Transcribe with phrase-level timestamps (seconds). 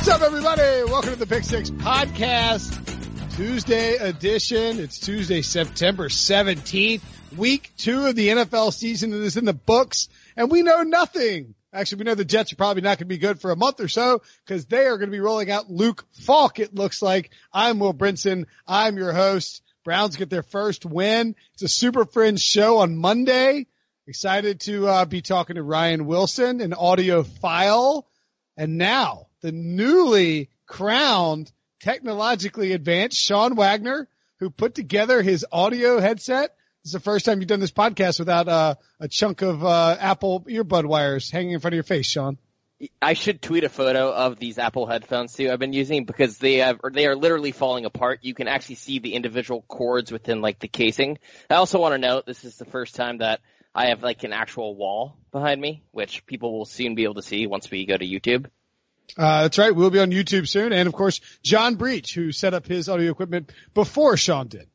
[0.00, 0.90] What's up, everybody?
[0.90, 4.80] Welcome to the Pick Six Podcast, Tuesday edition.
[4.80, 7.02] It's Tuesday, September 17th,
[7.36, 10.08] week two of the NFL season is in the books,
[10.38, 11.54] and we know nothing.
[11.70, 13.78] Actually, we know the Jets are probably not going to be good for a month
[13.78, 17.30] or so because they are going to be rolling out Luke Falk, it looks like.
[17.52, 18.46] I'm Will Brinson.
[18.66, 19.60] I'm your host.
[19.84, 21.36] Browns get their first win.
[21.52, 23.66] It's a Super Friends show on Monday.
[24.06, 28.04] Excited to uh, be talking to Ryan Wilson, an audiophile.
[28.56, 34.08] And now the newly crowned, technologically advanced Sean Wagner,
[34.38, 36.54] who put together his audio headset.
[36.82, 39.96] This is the first time you've done this podcast without uh, a chunk of uh,
[40.00, 42.38] Apple earbud wires hanging in front of your face, Sean.
[43.02, 45.50] I should tweet a photo of these Apple headphones too.
[45.50, 48.20] I've been using because they have, they are literally falling apart.
[48.22, 51.18] You can actually see the individual cords within like the casing.
[51.50, 53.40] I also want to note this is the first time that
[53.74, 57.22] I have like an actual wall behind me, which people will soon be able to
[57.22, 58.46] see once we go to YouTube.
[59.16, 59.74] Uh, that's right.
[59.74, 60.72] We'll be on YouTube soon.
[60.72, 64.68] And of course, John Breech, who set up his audio equipment before Sean did.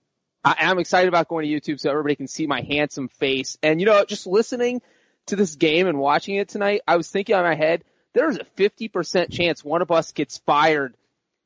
[0.43, 3.57] I, I'm excited about going to YouTube so everybody can see my handsome face.
[3.63, 4.81] And you know, just listening
[5.27, 8.45] to this game and watching it tonight, I was thinking on my head, there's a
[8.57, 10.95] 50% chance one of us gets fired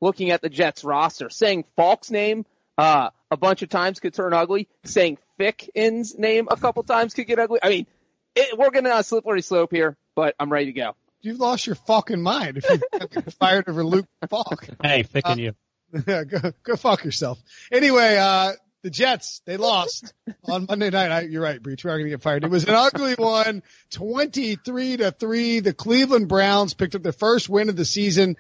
[0.01, 1.29] looking at the Jets roster.
[1.29, 2.45] Saying Falk's name,
[2.77, 4.67] uh, a bunch of times could turn ugly.
[4.83, 7.59] Saying Ficken's name a couple times could get ugly.
[7.63, 7.87] I mean,
[8.35, 10.95] it, we're getting on a slippery slope here, but I'm ready to go.
[11.21, 14.67] You've lost your fucking mind if you fired over Luke Falk.
[14.81, 15.53] Hey, Fickin' Uh, you.
[16.07, 17.41] Yeah, go, go fuck yourself.
[17.71, 18.51] Anyway, uh,
[18.83, 20.13] the Jets, they lost
[20.45, 21.11] on Monday night.
[21.11, 21.83] I, you're right, Breech.
[21.83, 22.43] We are going to get fired.
[22.43, 25.59] It was an ugly one, 23 to 3.
[25.61, 28.37] The Cleveland Browns picked up their first win of the season.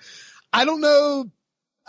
[0.53, 1.25] I don't know.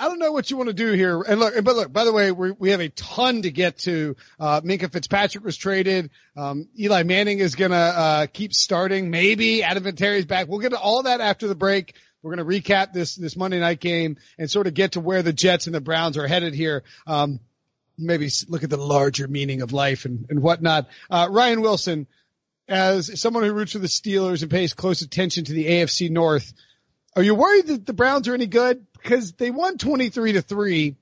[0.01, 1.21] I don't know what you want to do here.
[1.21, 4.17] And look, but look, by the way, we we have a ton to get to.
[4.39, 6.09] Uh, Minkah Fitzpatrick was traded.
[6.35, 9.11] Um, Eli Manning is going to, uh, keep starting.
[9.11, 10.49] Maybe Adam Vinatieri's back.
[10.49, 11.97] We'll get to all that after the break.
[12.23, 15.23] We're going to recap this, this Monday night game and sort of get to where
[15.23, 16.83] the Jets and the Browns are headed here.
[17.07, 17.39] Um,
[17.99, 20.89] maybe look at the larger meaning of life and, and whatnot.
[21.11, 22.07] Uh, Ryan Wilson,
[22.69, 26.55] as someone who roots for the Steelers and pays close attention to the AFC North,
[27.17, 28.87] are you worried that the Browns are any good?
[28.93, 30.97] Because they won 23 to three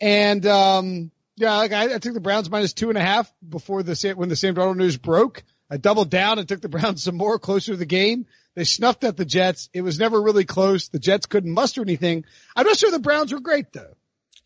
[0.00, 3.82] and, um, yeah, like I, I took the Browns minus two and a half before
[3.82, 5.42] the, when the Sam Darnold news broke.
[5.70, 8.26] I doubled down and took the Browns some more closer to the game.
[8.54, 9.68] They snuffed at the Jets.
[9.72, 10.88] It was never really close.
[10.88, 12.24] The Jets couldn't muster anything.
[12.56, 13.94] I'm not sure the Browns were great though.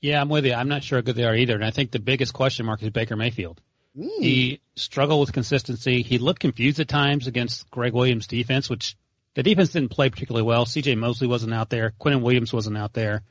[0.01, 0.53] Yeah, I'm with you.
[0.53, 1.55] I'm not sure how good they are either.
[1.55, 3.61] And I think the biggest question mark is Baker Mayfield.
[3.97, 6.03] He struggled with consistency.
[6.03, 8.97] He looked confused at times against Gregg Williams' defense, which
[9.35, 10.65] the defense didn't play particularly well.
[10.65, 11.93] CJ Mosley wasn't out there.
[12.01, 13.23] Quinnen Williams wasn't out there.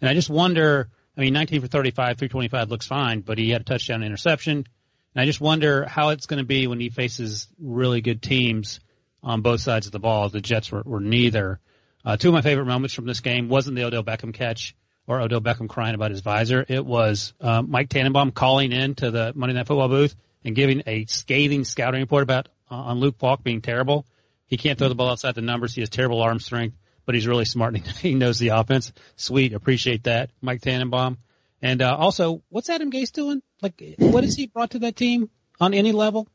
[0.00, 3.62] And I just wonder, I mean, 19 for 35, 325 looks fine, but he had
[3.62, 4.66] a touchdown interception.
[5.14, 8.80] And I just wonder how it's going to be when he faces really good teams
[9.22, 10.28] on both sides of the ball.
[10.28, 11.58] The Jets were, were neither.
[12.04, 15.20] Uh, two of my favorite moments from this game wasn't the Odell Beckham catch or
[15.20, 16.64] Odell Beckham crying about his visor.
[16.68, 20.14] It was uh, Mike Tannenbaum calling in to the Monday Night Football booth
[20.44, 24.06] and giving a scathing scouting report about uh, on Luke Falk being terrible.
[24.46, 25.74] He can't throw the ball outside the numbers.
[25.74, 28.92] He has terrible arm strength, but he's really smart he knows the offense.
[29.16, 31.18] Sweet, appreciate that, Mike Tannenbaum.
[31.62, 33.42] And uh, also, what's Adam Gase doing?
[33.62, 36.28] Like, what has he brought to that team on any level?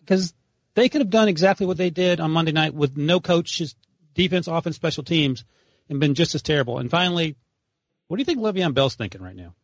[0.00, 0.34] Because
[0.74, 3.74] they could have done exactly what they did on Monday night with no coaches,
[4.14, 5.44] defense, offense, special teams,
[5.88, 6.78] and been just as terrible.
[6.78, 7.36] And finally,
[8.08, 9.54] what do you think Le'Veon Bell's thinking right now?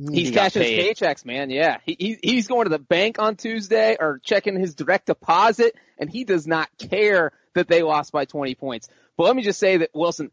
[0.00, 0.14] Mm.
[0.14, 1.50] He's He cashing his paychecks, man.
[1.50, 1.78] Yeah.
[1.84, 6.10] He, he, he's going to the bank on Tuesday or checking his direct deposit and
[6.10, 8.88] he does not care that they lost by 20 points.
[9.16, 10.30] But let me just say that Wilson,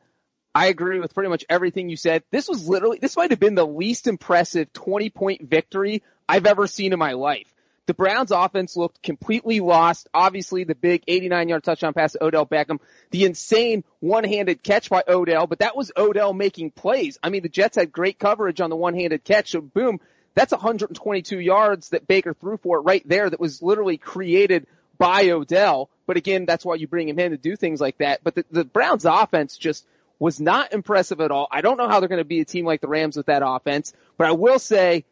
[0.53, 2.23] I agree with pretty much everything you said.
[2.31, 6.67] This was literally, this might have been the least impressive 20 point victory I've ever
[6.67, 7.52] seen in my life.
[7.85, 10.07] The Browns offense looked completely lost.
[10.13, 12.79] Obviously the big 89 yard touchdown pass to Odell Beckham,
[13.11, 17.19] the insane one handed catch by Odell, but that was Odell making plays.
[17.21, 19.51] I mean, the Jets had great coverage on the one handed catch.
[19.51, 19.99] So boom,
[20.33, 24.65] that's 122 yards that Baker threw for right there that was literally created
[24.97, 25.89] by Odell.
[26.07, 28.23] But again, that's why you bring him in to do things like that.
[28.23, 29.85] But the, the Browns offense just
[30.19, 31.47] was not impressive at all.
[31.51, 33.41] I don't know how they're going to be a team like the Rams with that
[33.45, 35.05] offense, but I will say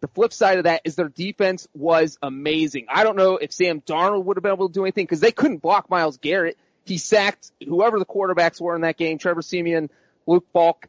[0.00, 2.86] the flip side of that is their defense was amazing.
[2.88, 5.32] I don't know if Sam Darnold would have been able to do anything because they
[5.32, 6.56] couldn't block Myles Garrett.
[6.84, 9.90] He sacked whoever the quarterbacks were in that game, Trevor Siemian,
[10.26, 10.88] Luke Falk.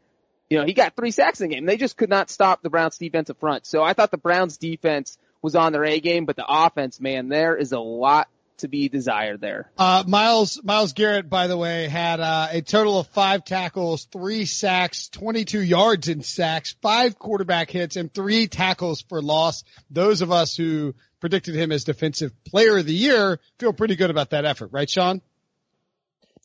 [0.50, 1.66] You know, he got three sacks in the game.
[1.66, 3.66] They just could not stop the Browns defense defensive front.
[3.66, 7.30] So I thought the Browns defense was on their A game, but the offense, man,
[7.30, 8.28] there is a lot
[8.60, 9.72] to be desired there.
[9.78, 14.46] Uh, Myles, Myles Garrett, by the way, had, uh, a total of five tackles, three
[14.46, 19.64] sacks, 22 yards in sacks, five quarterback hits, and three tackles for loss.
[19.90, 24.10] Those of us who predicted him as defensive player of the year feel pretty good
[24.10, 25.22] about that effort, right, Sean?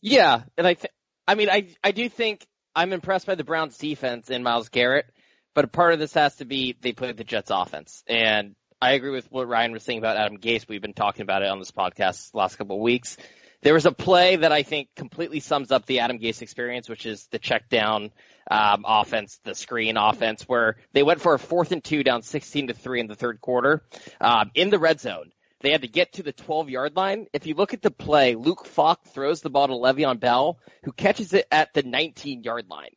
[0.01, 0.93] Yeah, and I, th-
[1.27, 2.45] I mean, I, I do think
[2.75, 5.05] I'm impressed by the Browns defense and Myles Garrett,
[5.53, 8.03] but a part of this has to be they played the Jets offense.
[8.07, 10.67] And I agree with what Ryan was saying about Adam Gase.
[10.67, 13.17] We've been talking about it on this podcast the last couple of weeks.
[13.63, 17.07] There was a play that I think completely sums up the Adam Gase experience, which
[17.07, 18.11] is the check down
[18.51, 22.67] um, offense, the screen offense, where they went for a fourth and two down 16
[22.67, 23.81] to three in the third quarter
[24.21, 25.31] um, in the red zone.
[25.61, 27.25] They had to get to the 12 yard line.
[27.33, 30.91] If you look at the play, Luke Falk throws the ball to Le'Veon Bell, who
[30.91, 32.91] catches it at the 19 yard line.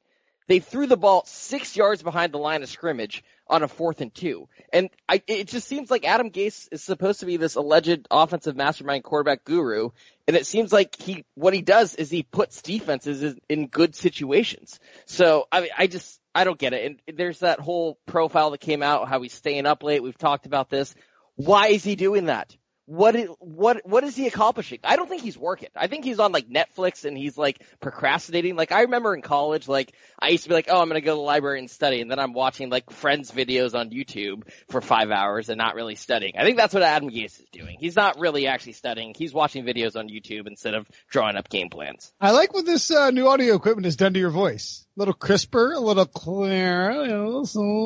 [0.48, 4.14] They threw the ball six yards behind the line of scrimmage on a fourth and
[4.14, 4.48] two.
[4.72, 8.56] And I, it just seems like Adam Gase is supposed to be this alleged offensive
[8.56, 9.90] mastermind quarterback guru.
[10.26, 14.78] And it seems like he, what he does is he puts defenses in, good situations.
[15.06, 17.00] So I mean, I just, I don't get it.
[17.06, 20.02] And there's that whole profile that came out, how he's staying up late.
[20.02, 20.94] We've talked about this.
[21.36, 22.56] Why is he doing that?
[22.88, 24.78] What is, what what is he accomplishing?
[24.82, 25.68] I don't think he's working.
[25.76, 28.56] I think he's on like Netflix and he's like procrastinating.
[28.56, 31.12] Like I remember in college, like I used to be like, oh, I'm gonna go
[31.12, 34.80] to the library and study, and then I'm watching like friends videos on YouTube for
[34.80, 36.32] five hours and not really studying.
[36.38, 37.76] I think that's what Adam Gase is doing.
[37.78, 39.12] He's not really actually studying.
[39.14, 42.10] He's watching videos on YouTube instead of drawing up game plans.
[42.18, 44.86] I like what this uh, new audio equipment has done to your voice.
[44.98, 47.04] A little crisper, a little clearer.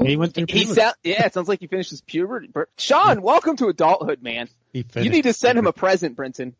[0.02, 0.80] He went through He puberty.
[0.80, 2.46] sound, yeah, it sounds like he finished his puberty.
[2.46, 4.48] Bur- Sean, welcome to adulthood, man.
[4.72, 6.54] He You need to send him a present, Brinson.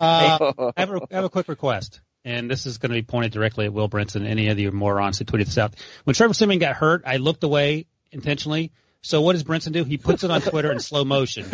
[0.00, 3.02] Uh, I have, a, I have a quick request, and this is going to be
[3.02, 5.74] pointed directly at Will Brinson, any of you morons who tweeted this out.
[6.04, 8.72] When Trevor Siemian got hurt, I looked away intentionally.
[9.08, 9.84] So what does Brinson do?
[9.84, 11.46] He puts it on Twitter in slow motion.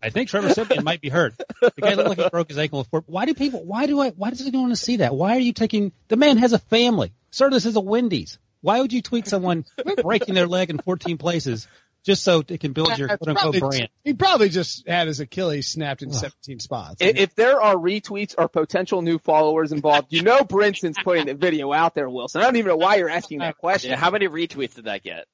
[0.00, 1.34] I think Trevor Siemian might be hurt.
[1.60, 3.02] The guy looked like he broke his ankle before.
[3.06, 3.64] Why do people?
[3.64, 4.10] Why do I?
[4.10, 5.12] Why does anyone want to see that?
[5.12, 5.90] Why are you taking?
[6.06, 7.12] The man has a family.
[7.32, 8.38] Sir, this is a Wendy's.
[8.60, 9.64] Why would you tweet someone
[10.00, 11.66] breaking their leg in 14 places
[12.04, 13.88] just so it can build your quote unquote brand?
[14.04, 17.02] He probably just had his Achilles snapped in 17 spots.
[17.02, 21.34] I- If there are retweets or potential new followers involved, you know Brinson's putting the
[21.34, 22.42] video out there, Wilson.
[22.42, 23.90] I don't even know why you're asking that question.
[23.90, 25.26] Yeah, how many retweets did that get?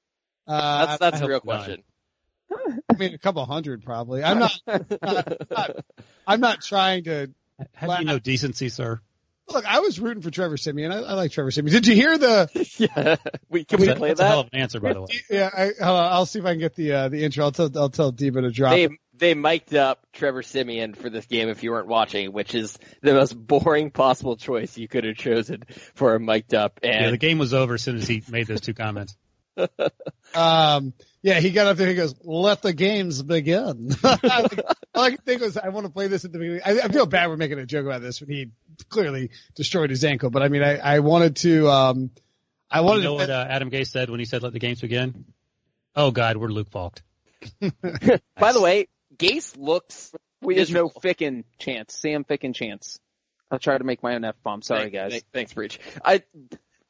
[0.48, 1.64] Uh, That's that's I the real hope not.
[1.64, 1.82] question.
[2.90, 4.24] I mean, a couple hundred probably.
[4.24, 5.76] I'm not, not, not
[6.26, 7.30] I'm not trying to
[7.74, 9.00] Have you no decency, sir?
[9.50, 9.64] look.
[9.66, 10.90] I was rooting for Trevor Siemian.
[10.92, 11.74] I, I like Trevor Siemian.
[11.74, 12.48] Did you hear the?
[12.78, 13.16] yeah.
[13.50, 15.08] We, can we That's a- play that's a hell of an answer, by the way.
[15.30, 17.44] Yeah, I, hold on, I'll see if I can get the uh, the intro.
[17.44, 18.72] I'll tell I'll tell Diva to drop.
[18.72, 18.92] They it.
[19.14, 23.12] they mic'd up Trevor Siemian for this game if you weren't watching, which is the
[23.12, 25.62] most boring possible choice you could have chosen
[25.94, 26.80] for a mic'd up.
[26.82, 29.16] Yeah, the game was over as soon as he made those two comments.
[30.34, 31.88] Um, yeah, he got up there.
[31.88, 34.18] And he goes, "Let the games begin." All
[34.94, 37.06] I could think was, "I want to play this at the beginning." I, I feel
[37.06, 38.48] bad we're making a joke about this when he
[38.88, 40.30] clearly destroyed his ankle.
[40.30, 41.68] But I mean, I, I wanted to.
[41.68, 42.10] Um,
[42.70, 43.22] I wanted You know to.
[43.22, 45.24] what uh, Adam Gase said when he said, "Let the games begin"?
[45.96, 47.00] Oh God, we're Luke Falk.
[47.60, 50.12] by the way, Gase looks
[50.42, 51.00] We have no miserable.
[51.00, 51.94] Ficken chance.
[51.98, 53.00] Sam Ficken chance.
[53.50, 54.60] I'll try to make my own F bomb.
[54.62, 55.12] Sorry, Thank- guys.
[55.12, 55.80] thank- Thanks, Breech.
[56.04, 56.22] I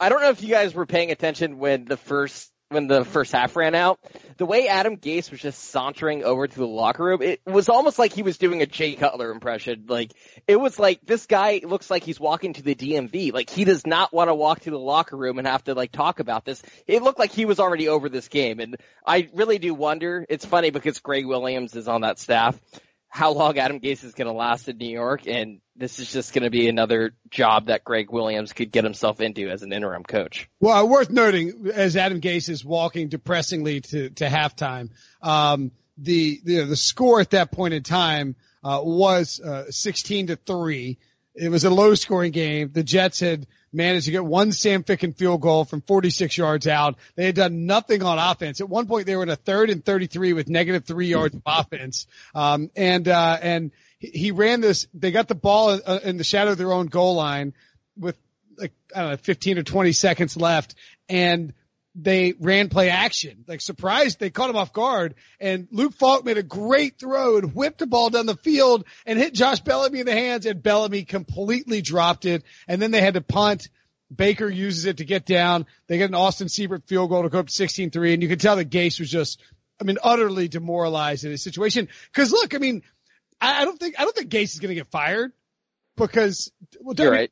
[0.00, 3.32] I don't know if you guys were paying attention when the first when the first
[3.32, 3.98] half ran out.
[4.36, 7.98] The way Adam Gase was just sauntering over to the locker room, it was almost
[7.98, 9.86] like he was doing a Jay Cutler impression.
[9.88, 10.12] Like
[10.46, 13.32] it was like this guy looks like he's walking to the DMV.
[13.32, 15.92] Like he does not want to walk to the locker room and have to like
[15.92, 16.62] talk about this.
[16.86, 18.76] It looked like he was already over this game, and
[19.06, 20.24] I really do wonder.
[20.28, 22.60] It's funny because Gregg Williams is on that staff.
[23.08, 26.34] How long Adam Gase is going to last in New York, and this is just
[26.34, 30.02] going to be another job that Gregg Williams could get himself into as an interim
[30.02, 30.48] coach.
[30.60, 34.90] Well, worth noting as Adam Gase is walking depressingly to to halftime,
[35.22, 40.36] um, the the the score at that point in time uh, was uh, 16 to
[40.36, 40.98] three.
[41.34, 42.70] It was a low scoring game.
[42.72, 46.96] The Jets had managed to get one Sam Ficken field goal from 46 yards out.
[47.16, 48.60] They had done nothing on offense.
[48.60, 51.42] At one point, they were in a third and 33 with negative three yards of
[51.46, 52.06] offense.
[52.34, 54.86] Um, and uh, and he- he ran this.
[54.94, 57.54] They got the ball uh, in the shadow of their own goal line
[57.96, 58.16] with
[58.56, 60.74] like I don't know, 15 or 20 seconds left,
[61.08, 61.52] and
[61.94, 63.44] they ran play action.
[63.46, 67.54] Like surprised, they caught him off guard, and Luke Falk made a great throw and
[67.54, 71.04] whipped the ball down the field and hit Josh Bellamy in the hands, and Bellamy
[71.04, 73.68] completely dropped it, and then they had to punt.
[74.14, 75.66] Baker uses it to get down.
[75.86, 78.38] They get an Austin Seibert field goal to go up to 16-3, and you can
[78.38, 79.38] tell that Gase was just,
[79.80, 81.88] I mean, utterly demoralized in his situation.
[82.14, 82.82] Cause look, I mean,
[83.40, 85.32] I, I don't think, I don't think Gase is going to get fired
[85.96, 87.30] because, well, You're right.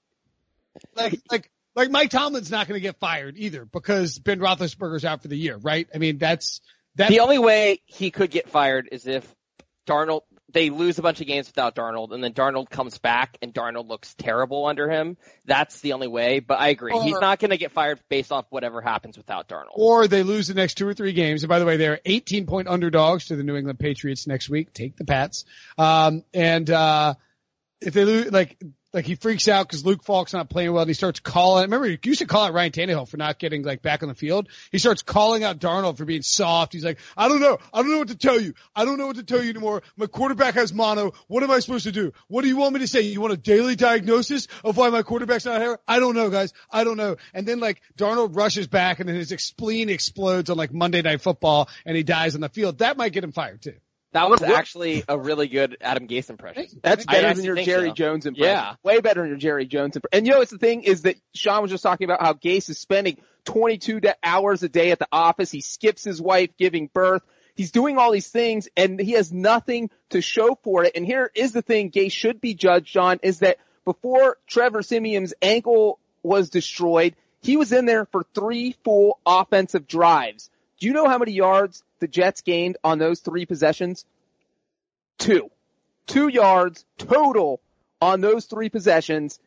[0.94, 5.22] like like like Mike Tomlin's not going to get fired either because Ben Roethlisberger's out
[5.22, 5.86] for the year, right?
[5.94, 6.60] I mean, that's
[6.96, 9.32] that's The only way he could get fired is if
[9.86, 13.52] Darnold they lose a bunch of games without Darnold, and then Darnold comes back and
[13.52, 15.18] Darnold looks terrible under him.
[15.44, 16.38] That's the only way.
[16.38, 19.74] But I agree, he's not going to get fired based off whatever happens without Darnold.
[19.74, 21.42] or they lose the next two or three games.
[21.42, 24.72] And by the way, they're 18 point underdogs to the New England Patriots next week.
[24.72, 25.44] Take the Pats.
[25.76, 27.14] Um, and uh,
[27.82, 28.56] if they lose, like
[28.96, 31.64] like he freaks out because Luke Falk's not playing well, and he starts calling.
[31.64, 34.14] Remember, he used to call out Ryan Tannehill for not getting like back on the
[34.14, 34.48] field.
[34.72, 36.72] He starts calling out Darnold for being soft.
[36.72, 38.54] He's like, I don't know, I don't know what to tell you.
[38.74, 39.82] I don't know what to tell you anymore.
[39.98, 41.12] My quarterback has mono.
[41.28, 42.14] What am I supposed to do?
[42.28, 43.02] What do you want me to say?
[43.02, 45.78] You want a daily diagnosis of why my quarterback's not here?
[45.86, 46.54] I don't know, guys.
[46.70, 47.16] I don't know.
[47.34, 51.20] And then like Darnold rushes back, and then his spleen explodes on like Monday Night
[51.20, 52.78] Football, and he dies on the field.
[52.78, 53.74] That might get him fired too.
[54.12, 56.66] That was actually a really good Adam Gase impression.
[56.82, 57.94] That's I better than actually your Jerry so.
[57.94, 58.54] Jones impression.
[58.54, 58.74] Yeah.
[58.82, 60.18] Way better than your Jerry Jones impression.
[60.18, 62.70] And you know, it's the thing is that Sean was just talking about how Gase
[62.70, 65.50] is spending 22 da- hours a day at the office.
[65.50, 67.22] He skips his wife giving birth.
[67.54, 70.92] He's doing all these things and he has nothing to show for it.
[70.94, 75.34] And here is the thing Gase should be judged on is that before Trevor Siemian's
[75.40, 80.50] ankle was destroyed, he was in there for three full offensive drives.
[80.78, 84.04] Do you know how many yards the Jets gained on those three possessions?
[85.18, 85.50] Two.
[86.06, 87.60] Two yards total
[88.00, 89.40] on those three possessions.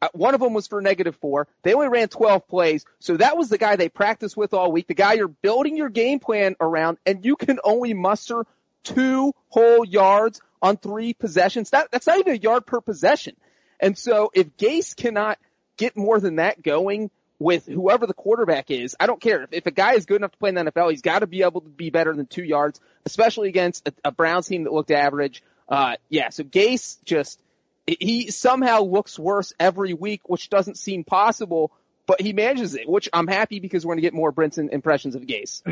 [0.00, 1.48] Uh, One of them was for negative four.
[1.62, 2.84] They only ran 12 plays.
[2.98, 5.88] So that was the guy they practiced with all week, the guy you're building your
[5.88, 8.46] game plan around, and you can only muster
[8.84, 11.70] two whole yards on three possessions.
[11.70, 13.36] That, that's not even a yard per possession.
[13.80, 15.38] And so if Gase cannot
[15.76, 19.42] get more than that going with whoever the quarterback is, I don't care.
[19.42, 21.26] If, if a guy is good enough to play in the NFL, he's got to
[21.26, 24.72] be able to be better than two yards, especially against a, a Browns team that
[24.72, 25.42] looked average.
[25.68, 27.40] Uh, yeah, so Gase just,
[27.86, 31.72] he somehow looks worse every week, which doesn't seem possible,
[32.06, 35.14] but he manages it, which I'm happy because we're going to get more Brinson impressions
[35.14, 35.62] of Gase.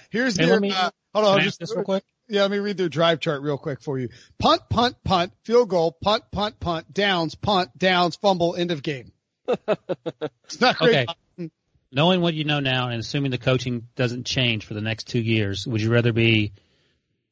[0.10, 2.04] Here's Hey, their, me- uh, hold on, Can I just this real quick?
[2.26, 4.08] Yeah, let me read their drive chart real quick for you.
[4.38, 9.12] Punt, punt, punt, field goal, punt, punt, punt, downs, punt, downs, fumble, end of game.
[9.48, 11.08] It's not great.
[11.08, 11.50] Okay.
[11.92, 15.20] Knowing what you know now and assuming the coaching doesn't change for the next two
[15.20, 16.52] years, would you rather be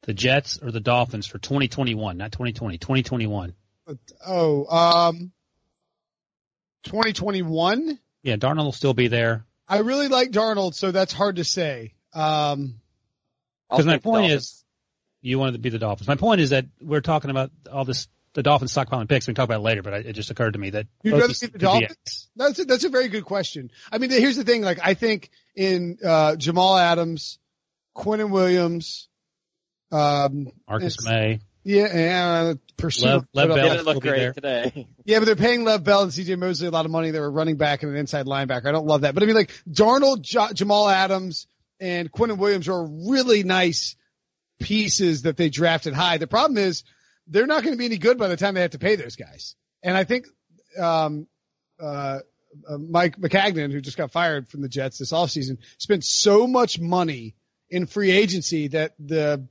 [0.03, 3.53] the Jets or the Dolphins for 2021, not 2020, 2021?
[4.25, 5.31] Oh, um,
[6.83, 7.99] 2021.
[8.21, 9.45] Yeah, Darnold will still be there.
[9.67, 11.93] I really like Darnold, so that's hard to say.
[12.13, 12.79] Um,
[13.69, 14.63] Because my point is,
[15.21, 16.07] you wanted to be the Dolphins.
[16.07, 19.27] My point is that we're talking about all this, the Dolphins stockpiling picks.
[19.27, 21.13] We can talk about it later, but I, it just occurred to me that You'd
[21.13, 22.29] rather see the Dolphins?
[22.35, 23.71] That's a, that's a very good question.
[23.91, 24.61] I mean, here's the thing.
[24.61, 27.37] Like, I think in uh, Jamal Adams,
[27.95, 29.07] Quinnen Williams,
[29.91, 33.05] um, Marcus Maye, yeah, and uh, pursuit.
[33.05, 33.69] Lev- Lev Bell.
[33.69, 34.33] Didn't look great there.
[34.33, 34.87] today.
[35.05, 37.11] Yeah, but they're paying Lev Bell and CJ Mosley a lot of money.
[37.11, 38.67] They were running back and an inside linebacker.
[38.67, 39.13] I don't love that.
[39.13, 41.45] But I mean, like Darnold, J- Jamal Adams,
[41.79, 43.97] and Quinnen Williams are really nice
[44.61, 46.17] pieces that they drafted high.
[46.17, 46.83] The problem is
[47.27, 49.15] they're not going to be any good by the time they have to pay those
[49.15, 49.55] guys.
[49.81, 50.27] And I think,
[50.79, 51.27] um,
[51.81, 52.19] uh,
[52.69, 56.79] uh, Mike Maccagnan, who just got fired from the Jets this offseason, spent so much
[56.79, 57.35] money
[57.69, 59.47] in free agency that the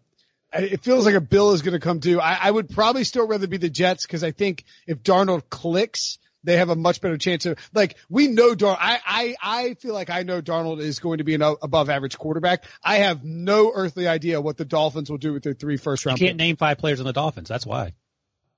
[0.53, 2.21] it feels like a bill is going to come due.
[2.21, 6.19] I, I would probably still rather be the Jets because I think if Darnold clicks,
[6.45, 8.77] they have a much better chance of like we know Dar.
[8.81, 12.19] I I I feel like I know Darnold is going to be an above average
[12.19, 12.65] quarterback.
[12.83, 16.11] I have no earthly idea what the Dolphins will do with their three first You
[16.11, 16.19] round.
[16.19, 16.39] can't picks.
[16.39, 17.49] name five players on the Dolphins.
[17.49, 17.93] That's why.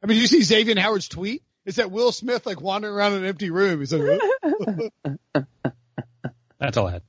[0.03, 1.43] I mean, did you see Xavier Howard's tweet?
[1.67, 3.81] Is that Will Smith like wandering around in an empty room?
[3.81, 4.21] He's like,
[6.59, 7.03] That's all I had.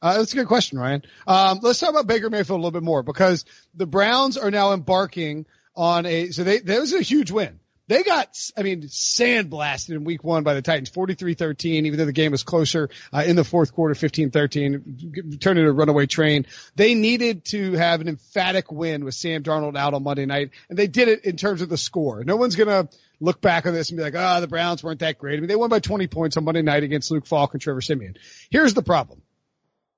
[0.00, 1.02] Uh, that's a good question, Ryan.
[1.26, 4.72] Um, let's talk about Baker Mayfield a little bit more because the Browns are now
[4.72, 7.58] embarking on a, so they, that was a huge win.
[7.88, 12.12] They got, I mean, sandblasted in week one by the Titans, 43-13, even though the
[12.12, 16.44] game was closer, uh, in the fourth quarter, 15-13, turned into a runaway train.
[16.76, 20.78] They needed to have an emphatic win with Sam Darnold out on Monday night, and
[20.78, 22.22] they did it in terms of the score.
[22.24, 22.90] No one's gonna
[23.20, 25.38] look back on this and be like, ah, the Browns weren't that great.
[25.38, 27.80] I mean, they won by 20 points on Monday night against Luke Falk and Trevor
[27.80, 28.16] Siemian.
[28.50, 29.22] Here's the problem.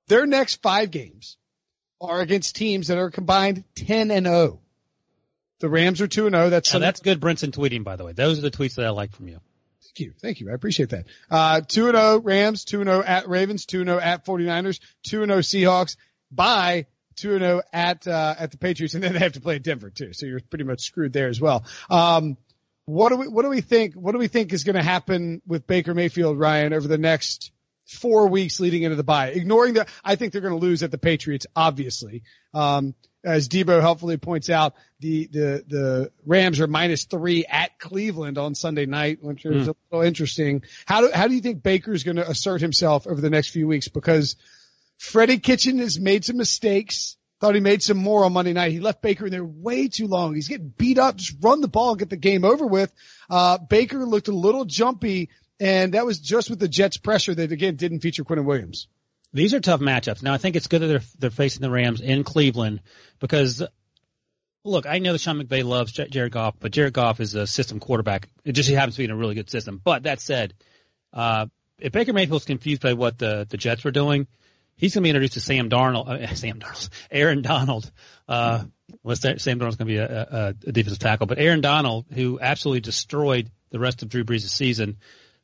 [0.06, 1.36] Their next five games
[2.00, 4.60] are against teams that are combined 10 and 0.
[5.60, 6.50] The Rams are 2 and 0.
[6.50, 8.12] That's that's good Brinson tweeting, by the way.
[8.12, 9.40] Those are the tweets that I like from you.
[9.82, 10.12] Thank you.
[10.20, 10.50] Thank you.
[10.50, 11.06] I appreciate that.
[11.30, 14.80] Uh, 2 and 0 Rams, 2 and 0 at Ravens, 2 and 0 at 49ers,
[15.04, 15.96] 2 and 0 Seahawks,
[16.30, 16.86] by
[17.16, 19.62] 2 and 0 at, uh, at the Patriots, and then they have to play at
[19.62, 20.12] Denver too.
[20.12, 21.64] So you're pretty much screwed there as well.
[21.90, 22.36] Um,
[22.86, 25.42] what do we, what do we think, what do we think is going to happen
[25.46, 27.52] with Baker Mayfield, Ryan, over the next
[27.86, 29.28] four weeks leading into the bye?
[29.28, 32.22] Ignoring that, I think they're going to lose at the Patriots, obviously.
[32.54, 38.38] Um, as Debo helpfully points out, the, the, the Rams are minus three at Cleveland
[38.38, 40.62] on Sunday night, which is a little interesting.
[40.86, 43.66] How do, how do you think Baker's going to assert himself over the next few
[43.66, 43.88] weeks?
[43.88, 44.36] Because
[44.98, 47.16] Freddie Kitchen has made some mistakes.
[47.40, 48.72] Thought he made some more on Monday night.
[48.72, 50.34] He left Baker in there way too long.
[50.34, 51.16] He's getting beat up.
[51.16, 52.92] Just run the ball and get the game over with.
[53.30, 57.52] Uh, Baker looked a little jumpy and that was just with the Jets pressure that
[57.52, 58.88] again didn't feature Quinnen Williams.
[59.32, 60.22] These are tough matchups.
[60.22, 62.80] Now, I think it's good that they're, they're facing the Rams in Cleveland
[63.20, 63.62] because
[64.64, 67.80] Look, I know that Sean McVay loves Jared Goff, but Jared Goff is a system
[67.80, 68.28] quarterback.
[68.44, 69.80] It just happens to be in a really good system.
[69.82, 70.52] But that said,
[71.14, 71.46] uh,
[71.78, 74.26] if Baker Mayfield's confused by what the, the Jets were doing,
[74.76, 77.90] he's going to be introduced to Sam Darnold, uh, Sam Darnold, Aaron Donald.
[78.28, 78.64] Uh,
[79.02, 82.38] well, Sam Darnold's going to be a, a, a defensive tackle, but Aaron Donald, who
[82.38, 84.98] absolutely destroyed the rest of Drew Brees' season.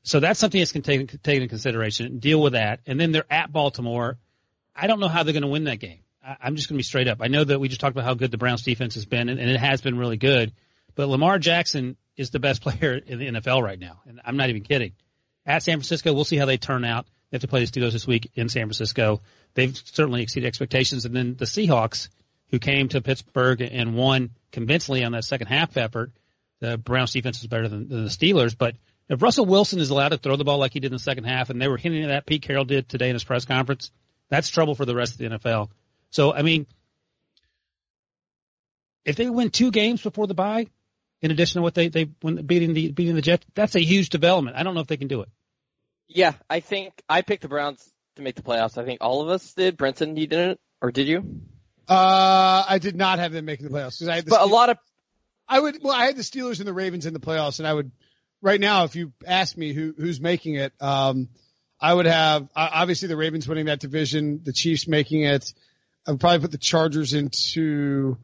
[0.07, 2.21] So that's something that's going to take, take into consideration.
[2.21, 2.79] Deal with that.
[2.87, 4.19] And then they're at Baltimore.
[4.75, 5.99] I don't know how they're going to win that game.
[6.23, 7.19] I'm just going to be straight up.
[7.21, 9.41] I know that we just talked about how good the Browns defense has been, and,
[9.41, 10.53] and it has been really good.
[10.95, 14.49] But Lamar Jackson is the best player in the NFL right now, and I'm not
[14.49, 14.93] even kidding.
[15.45, 17.07] At San Francisco, we'll see how they turn out.
[17.31, 19.23] They have to play the Steelers this week in San Francisco.
[19.55, 21.05] They've certainly exceeded expectations.
[21.05, 22.09] And then the Seahawks,
[22.51, 26.13] who came to Pittsburgh and won convincingly on that second half effort.
[26.61, 28.77] The Browns defense is better than, than the Steelers, but
[29.09, 31.25] if Russell Wilson is allowed to throw the ball like he did in the second
[31.25, 33.91] half, and they were hinting at that, Pete Carroll did today in his press conference,
[34.29, 35.71] that's trouble for the rest of the NFL.
[36.11, 36.67] So, I mean,
[39.05, 40.67] if they win two games before the bye,
[41.23, 44.11] in addition to what they they when beating the beating the Jets, that's a huge
[44.11, 44.57] development.
[44.57, 45.29] I don't know if they can do it.
[46.09, 48.79] Yeah, I think I picked the Browns to make the playoffs.
[48.79, 49.77] I think all of us did.
[49.79, 51.41] Brinson, you didn't, or did you?
[51.89, 54.51] Uh, I did not have them making the playoffs because I had the but Steelers,
[54.51, 54.79] a lot of
[55.49, 57.73] I would well I had the Steelers and the Ravens in the playoffs, and I
[57.73, 57.93] would
[58.47, 61.29] right now if you ask me who who's making it, um,
[61.79, 65.53] I would have obviously the Ravens winning that division, the Chiefs making it.
[66.07, 68.17] I would probably put the Chargers into.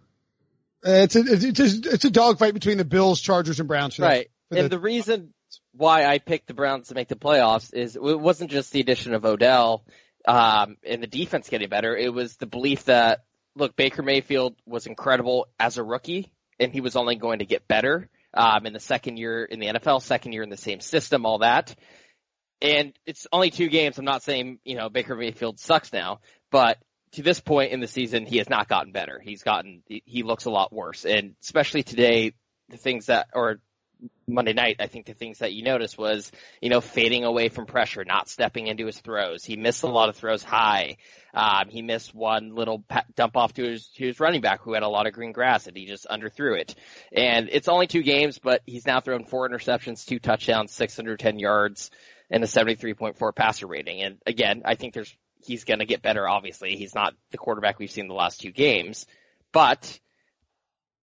[0.85, 3.99] It's a it's a, it's a dogfight between the Bills, Chargers, and Browns.
[3.99, 5.35] right, the, and the, the reason
[5.73, 9.15] why I picked the Browns to make the playoffs is it wasn't just the addition
[9.15, 9.85] of Odell
[10.27, 11.97] um, and the defense getting better.
[11.97, 13.25] It was the belief that
[13.55, 17.69] look, Baker Mayfield was incredible as a rookie, and he was only going to get
[17.69, 21.27] better um, in the second year in the NFL, second year in the same system,
[21.27, 21.75] all that.
[22.61, 23.99] And it's only two games.
[23.99, 26.21] I'm not saying you know Baker Mayfield sucks now,
[26.51, 26.79] but
[27.13, 29.21] to this point in the season, he has not gotten better.
[29.23, 32.33] He's gotten he looks a lot worse, and especially today,
[32.69, 33.61] the things that or
[34.27, 37.67] Monday night, I think the things that you noticed was, you know, fading away from
[37.67, 39.45] pressure, not stepping into his throws.
[39.45, 40.97] He missed a lot of throws high.
[41.35, 42.85] Um, he missed one little
[43.15, 45.67] dump off to his, to his running back who had a lot of green grass
[45.67, 46.75] and he just underthrew it.
[47.13, 51.91] And it's only two games, but he's now thrown four interceptions, two touchdowns, 610 yards,
[52.31, 54.03] and a 73.4 passer rating.
[54.03, 56.77] And again, I think there's, he's going to get better, obviously.
[56.77, 59.07] He's not the quarterback we've seen the last two games,
[59.53, 59.99] but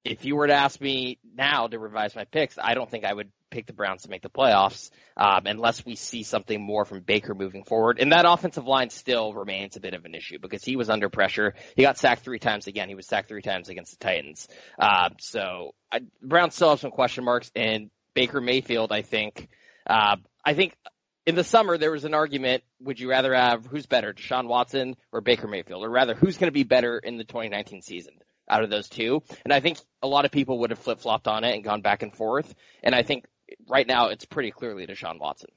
[0.03, 3.13] if you were to ask me now to revise my picks, I don't think I
[3.13, 7.01] would pick the Browns to make the playoffs um, unless we see something more from
[7.01, 7.99] Baker moving forward.
[7.99, 11.09] And that offensive line still remains a bit of an issue because he was under
[11.09, 11.55] pressure.
[11.75, 12.89] He got sacked three times again.
[12.89, 14.47] He was sacked three times against the Titans.
[14.77, 17.51] Uh, so I, Browns still have some question marks.
[17.55, 19.49] And Baker Mayfield, I think,
[19.87, 20.75] uh, I think
[21.25, 24.95] in the summer there was an argument: Would you rather have who's better, Deshaun Watson
[25.11, 28.13] or Baker Mayfield, or rather, who's going to be better in the 2019 season?
[28.49, 29.23] Out of those two.
[29.43, 31.81] And I think a lot of people would have flip flopped on it and gone
[31.81, 32.53] back and forth.
[32.83, 33.25] And I think
[33.67, 35.49] right now it's pretty clearly Deshaun Watson.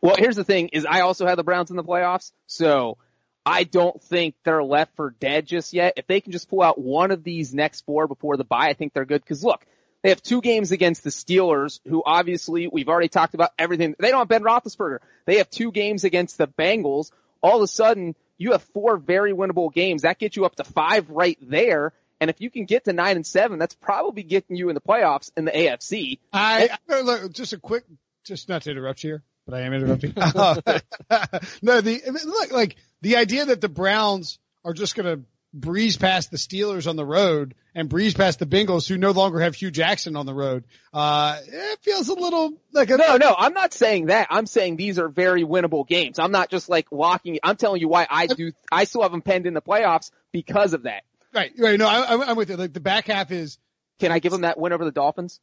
[0.00, 2.32] Well, here's the thing is I also had the Browns in the playoffs.
[2.46, 2.98] So
[3.46, 5.94] I don't think they're left for dead just yet.
[5.96, 8.74] If they can just pull out one of these next four before the bye, I
[8.74, 9.24] think they're good.
[9.24, 9.66] Cause look,
[10.02, 13.94] they have two games against the Steelers, who obviously we've already talked about everything.
[13.98, 14.98] They don't have Ben Roethlisberger.
[15.24, 17.10] They have two games against the Bengals.
[17.42, 20.02] All of a sudden, you have four very winnable games.
[20.02, 21.94] That gets you up to five right there.
[22.20, 24.80] And if you can get to nine and seven, that's probably getting you in the
[24.80, 26.18] playoffs in the AFC.
[26.32, 27.84] I, I look, just a quick,
[28.24, 30.12] just not to interrupt you here, but I am interrupting.
[31.62, 35.24] no, the look like the idea that the Browns are just going to
[35.54, 39.38] breeze past the Steelers on the road and breeze past the Bengals who no longer
[39.40, 40.64] have Hue Jackson on the road.
[40.92, 44.26] Uh, it feels a little like a No, no, I'm not saying that.
[44.30, 46.18] I'm saying these are very winnable games.
[46.18, 49.22] I'm not just like locking, I'm telling you why I do, I still have them
[49.22, 51.04] penned in the playoffs because of that.
[51.34, 51.78] Right, right.
[51.78, 52.56] No, I, am with you.
[52.56, 53.58] Like the back half is.
[54.00, 55.40] Can I give them that win over the Dolphins?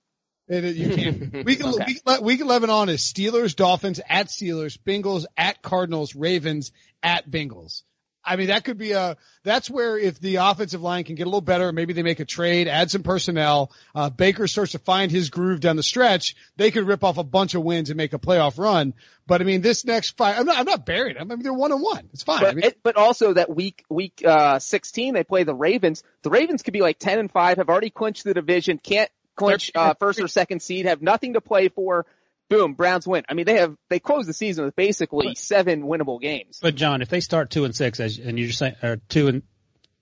[0.48, 1.32] It, you can.
[1.46, 1.86] week, okay.
[2.06, 7.84] week, week 11 on is Steelers, Dolphins at Steelers, Bengals at Cardinals, Ravens at Bengals.
[8.24, 11.26] I mean, that could be a, that's where if the offensive line can get a
[11.26, 15.12] little better, maybe they make a trade, add some personnel, uh, Baker starts to find
[15.12, 18.14] his groove down the stretch, they could rip off a bunch of wins and make
[18.14, 18.94] a playoff run.
[19.26, 21.32] But I mean, this next five, I'm not, I'm not burying them.
[21.32, 22.10] I mean, they're one on one.
[22.14, 22.42] It's fine.
[22.42, 26.04] But, I mean, it, but also that week, week, uh, 16, they play the Ravens.
[26.22, 29.72] The Ravens could be like 10 and 5, have already clinched the division, can't clinch,
[29.74, 32.06] uh, first or second seed, have nothing to play for
[32.52, 33.24] boom, Browns win.
[33.30, 36.60] I mean, they have they close the season with basically seven winnable games.
[36.62, 39.30] But John, if they start two and six, as and you're just saying, or two
[39.30, 39.44] and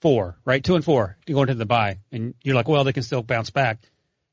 [0.02, 0.64] four, right?
[0.64, 3.22] Two and four, you're go into the bye, and you're like, well, they can still
[3.22, 3.80] bounce back.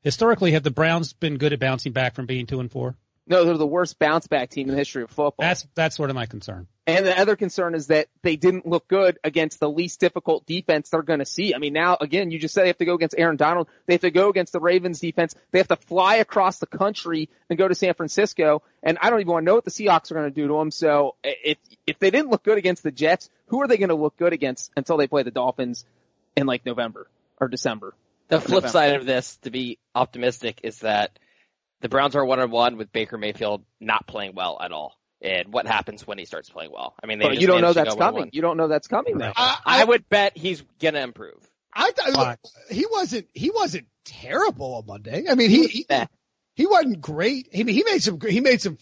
[0.01, 2.95] Historically, have the Browns been good at bouncing back from being two and four?
[3.29, 5.35] No, they're the worst bounce back team in the history of football.
[5.37, 6.67] That's that's sort of my concern.
[6.85, 10.89] And the other concern is that they didn't look good against the least difficult defense
[10.89, 11.53] they're going to see.
[11.53, 13.67] I mean, now again, you just said they have to go against Aaron Donald.
[13.85, 15.35] They have to go against the Ravens defense.
[15.51, 18.63] They have to fly across the country and go to San Francisco.
[18.81, 20.53] And I don't even want to know what the Seahawks are going to do to
[20.57, 20.71] them.
[20.71, 23.95] So if if they didn't look good against the Jets, who are they going to
[23.95, 25.83] look good against until they play the Dolphins
[26.37, 27.09] in like November
[27.41, 27.93] or December?
[28.29, 31.17] The flip side of this, to be optimistic, is that
[31.81, 34.97] the Browns are one on one with Baker Mayfield not playing well at all.
[35.21, 36.93] And what happens when he starts playing well?
[37.01, 38.29] I mean, you don't know that's coming.
[38.33, 39.17] You don't know that's coming.
[39.17, 39.33] Though.
[39.35, 41.49] I, I, I, would bet he's gonna improve.
[41.73, 42.37] I thought
[42.69, 43.27] he wasn't.
[43.33, 45.25] He wasn't terrible on Monday.
[45.27, 45.67] I mean, he.
[45.67, 45.85] he
[46.57, 47.49] he wasn't great.
[47.51, 48.79] He he made some he made some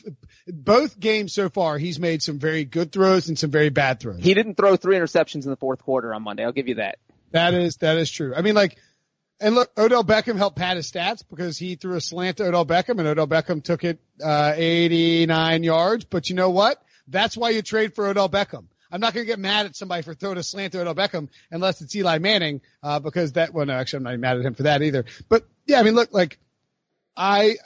[0.48, 1.78] both games so far.
[1.78, 4.24] He's made some very good throws and some very bad throws.
[4.24, 6.46] He didn't throw three interceptions in the fourth quarter on Monday.
[6.46, 7.00] I'll give you that.
[7.32, 8.34] That is that is true.
[8.34, 8.78] I mean, like
[9.40, 12.66] and look, Odell Beckham helped pad his stats because he threw a slant to Odell
[12.66, 16.06] Beckham and Odell Beckham took it, uh, 89 yards.
[16.06, 16.82] But you know what?
[17.08, 18.66] That's why you trade for Odell Beckham.
[18.92, 21.28] I'm not going to get mad at somebody for throwing a slant to Odell Beckham
[21.52, 24.54] unless it's Eli Manning, uh, because that, well, no, actually, I'm not mad at him
[24.54, 25.06] for that either.
[25.28, 26.40] But yeah, I mean, look, like,
[27.18, 27.58] I,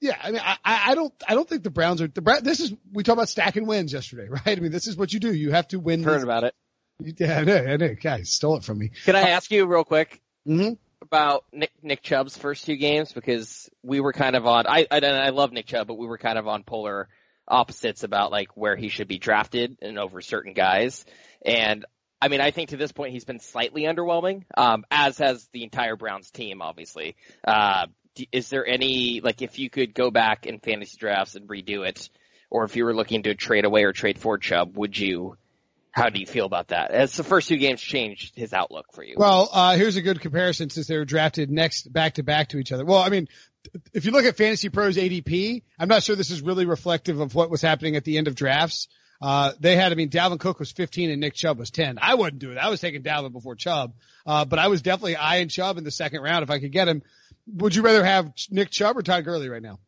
[0.00, 2.42] yeah, I mean, I, I don't, I don't think the Browns are, the Browns.
[2.42, 4.56] this is, we talked about stacking wins yesterday, right?
[4.56, 5.34] I mean, this is what you do.
[5.34, 6.02] You have to win.
[6.02, 6.54] Heard about it.
[6.98, 7.94] Yeah, I know, I know.
[7.94, 8.92] Guys stole it from me.
[9.04, 10.20] Can I ask you real quick?
[10.46, 10.74] Mm-hmm
[11.10, 14.66] about Nick Nick Chubb's first two games because we were kind of on.
[14.68, 17.08] I I, I love Nick Chubb, but we were kind of on polar
[17.48, 21.04] opposites about like where he should be drafted and over certain guys.
[21.44, 21.84] And
[22.22, 25.64] I mean, I think to this point he's been slightly underwhelming, um, as has the
[25.64, 27.16] entire Browns team, obviously.
[27.44, 27.86] Uh,
[28.30, 32.08] is there any like if you could go back in fantasy drafts and redo it,
[32.50, 35.36] or if you were looking to trade away or trade for Chubb, would you
[35.92, 36.90] how do you feel about that?
[36.92, 39.14] As the first two games changed his outlook for you?
[39.16, 42.58] Well, uh, here's a good comparison since they were drafted next back to back to
[42.58, 42.84] each other.
[42.84, 43.28] Well, I mean,
[43.92, 47.34] if you look at Fantasy Pros ADP, I'm not sure this is really reflective of
[47.34, 48.88] what was happening at the end of drafts.
[49.20, 51.98] Uh, they had, I mean, Dalvin Cook was 15 and Nick Chubb was 10.
[52.00, 52.58] I wouldn't do it.
[52.58, 53.92] I was taking Dalvin before Chubb.
[54.24, 56.88] Uh, but I was definitely eyeing Chubb in the second round if I could get
[56.88, 57.02] him.
[57.54, 59.78] Would you rather have Nick Chubb or Todd Gurley right now?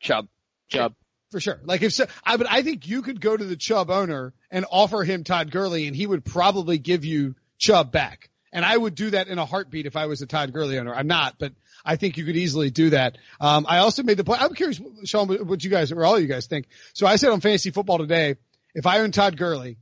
[0.00, 0.28] Chubb.
[0.68, 0.94] Chubb
[1.30, 1.60] for sure.
[1.64, 4.64] Like if so, I but I think you could go to the Chubb owner and
[4.70, 8.30] offer him Todd Gurley, and he would probably give you Chubb back.
[8.52, 10.94] And I would do that in a heartbeat if I was a Todd Gurley owner.
[10.94, 11.52] I'm not, but
[11.84, 13.18] I think you could easily do that.
[13.40, 14.40] Um, I also made the point.
[14.40, 16.66] I'm curious, Sean, what you guys or all you guys think.
[16.94, 18.36] So I said on Fantasy Football today,
[18.74, 19.76] if I owned Todd Gurley,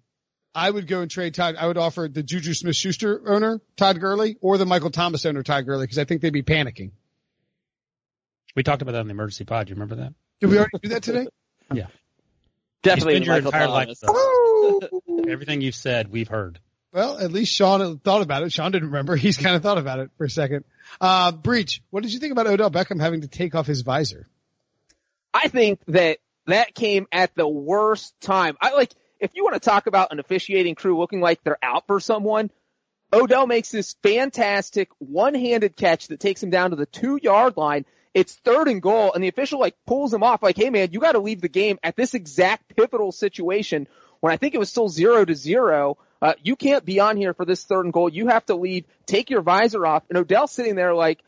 [0.52, 1.54] I would go and trade Todd.
[1.56, 5.66] I would offer the Juju Smith-Schuster owner Todd Gurley or the Michael Thomas owner Todd
[5.66, 6.90] Gurley because I think they'd be panicking.
[8.56, 9.66] We talked about that in the emergency pod.
[9.66, 10.14] Do you remember that?
[10.40, 11.26] Did we already do that today?
[11.74, 11.86] Yeah.
[12.84, 14.02] Definitely your Michael entire Thomas.
[14.04, 14.90] life.
[15.28, 16.60] Everything you've said, we've heard.
[16.92, 18.52] Well, at least Sean thought about it.
[18.52, 19.16] Sean didn't remember.
[19.16, 20.64] He's kind of thought about it for a second.
[21.00, 24.28] Uh, Breech, what did you think about Odell Beckham having to take off his visor?
[25.34, 28.56] I think that that came at the worst time.
[28.60, 31.88] I like, if you want to talk about an officiating crew looking like they're out
[31.88, 32.52] for someone,
[33.12, 37.84] Odell makes this fantastic one-handed catch that takes him down to the two yard line
[38.16, 41.00] it's third and goal and the official like pulls him off like, hey man, you
[41.00, 43.86] got to leave the game at this exact pivotal situation
[44.20, 45.98] when I think it was still zero to zero.
[46.22, 48.08] Uh, you can't be on here for this third and goal.
[48.08, 48.86] You have to leave.
[49.04, 50.02] Take your visor off.
[50.08, 51.22] And Odell's sitting there like,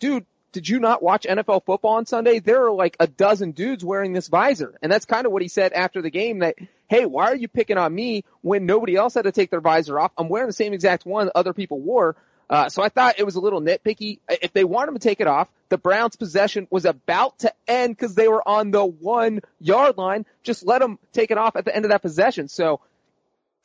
[0.00, 2.40] dude, did you not watch NFL football on Sunday?
[2.40, 4.76] There are like a dozen dudes wearing this visor.
[4.82, 6.56] And that's kind of what he said after the game that,
[6.88, 10.00] hey, why are you picking on me when nobody else had to take their visor
[10.00, 10.10] off?
[10.18, 12.16] I'm wearing the same exact one other people wore.
[12.52, 14.18] Uh, so I thought it was a little nitpicky.
[14.28, 17.96] If they want him to take it off, the Browns' possession was about to end
[17.96, 20.26] because they were on the one yard line.
[20.42, 22.48] Just let them take it off at the end of that possession.
[22.48, 22.80] So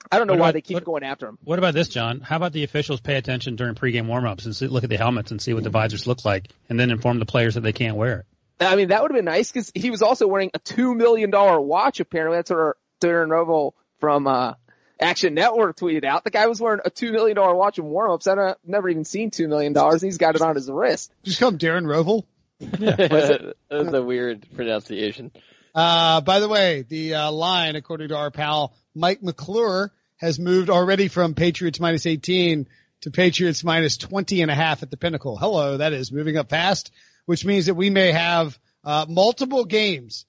[0.10, 1.38] I don't know What why about- they keep what- going after him.
[1.44, 2.22] What about this, John?
[2.22, 5.32] How about the officials pay attention during pregame warmups and see, look at the helmets
[5.32, 7.98] and see what the visors look like, and then inform the players that they can't
[7.98, 8.26] wear it?
[8.66, 11.30] I mean, that would have been nice because he was also wearing a two million
[11.30, 12.00] dollar watch.
[12.00, 14.54] Apparently, that's what Darren Rovell from uh,
[15.00, 16.24] Action Network tweeted out.
[16.24, 18.28] The guy was wearing a two million dollar watch in warmups.
[18.28, 20.02] I've never even seen two million dollars.
[20.04, 21.12] and He's got it on his wrist.
[21.24, 22.26] Just call him Darren Rovell.
[22.60, 25.32] That's a weird pronunciation.
[25.76, 30.72] Uh, by the way, the uh, line, according to our pal Mike McClure, has moved
[30.72, 32.68] already from Patriots minus 18
[33.02, 35.38] to Patriots minus 20 and a half at the pinnacle.
[35.38, 36.92] Hello, that is moving up fast,
[37.26, 40.26] which means that we may have uh, multiple games.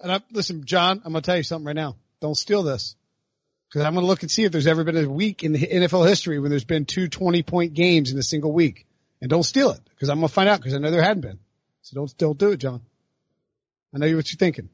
[0.00, 1.96] And I, listen, John, I'm going to tell you something right now.
[2.20, 2.96] Don't steal this.
[3.68, 5.58] Because I'm going to look and see if there's ever been a week in the
[5.58, 8.86] NFL history when there's been two 20 point games in a single week.
[9.20, 11.22] And don't steal it because I'm going to find out because I know there hadn't
[11.22, 11.38] been.
[11.82, 12.80] So don't, don't do it, John.
[13.94, 14.68] I know what you're thinking.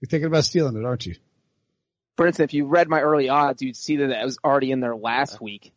[0.00, 1.16] You're thinking about stealing it, aren't you?
[2.16, 4.80] For instance, if you read my early odds, you'd see that it was already in
[4.80, 5.72] there last week.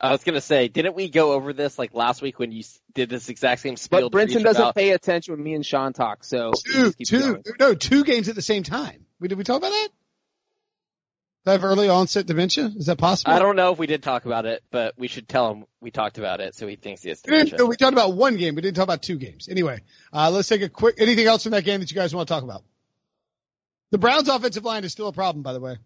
[0.00, 2.62] I was gonna say, didn't we go over this like last week when you
[2.94, 4.08] did this exact same spiel?
[4.08, 7.42] But Brinson doesn't about- pay attention when me and Sean talk, so Two, two, going.
[7.58, 9.06] no, two games at the same time.
[9.18, 9.88] We, did we talk about that?
[11.48, 12.70] Do I have early onset dementia?
[12.76, 13.32] Is that possible?
[13.32, 15.90] I don't know if we did talk about it, but we should tell him we
[15.90, 17.64] talked about it so he thinks he has We, dementia.
[17.64, 18.54] we talked about one game.
[18.54, 19.48] We didn't talk about two games.
[19.48, 19.80] Anyway,
[20.12, 20.96] uh, let's take a quick.
[20.98, 22.64] Anything else from that game that you guys want to talk about?
[23.92, 25.78] The Browns' offensive line is still a problem, by the way.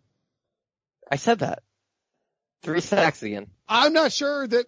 [1.09, 1.63] I said that.
[2.65, 3.47] Three sacks again.
[3.69, 4.67] I'm not sure that.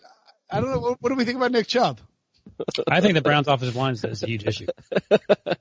[0.49, 0.79] I don't know.
[0.79, 1.99] What, what do we think about Nick Chubb?
[2.87, 4.67] I think the Browns' offensive line is, is a huge issue.
[5.11, 5.59] Tough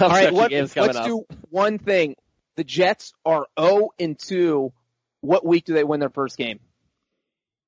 [0.00, 1.06] All right, what, games coming let's up.
[1.06, 2.14] do one thing.
[2.56, 4.72] The Jets are 0 and 2.
[5.20, 6.60] What week do they win their first game?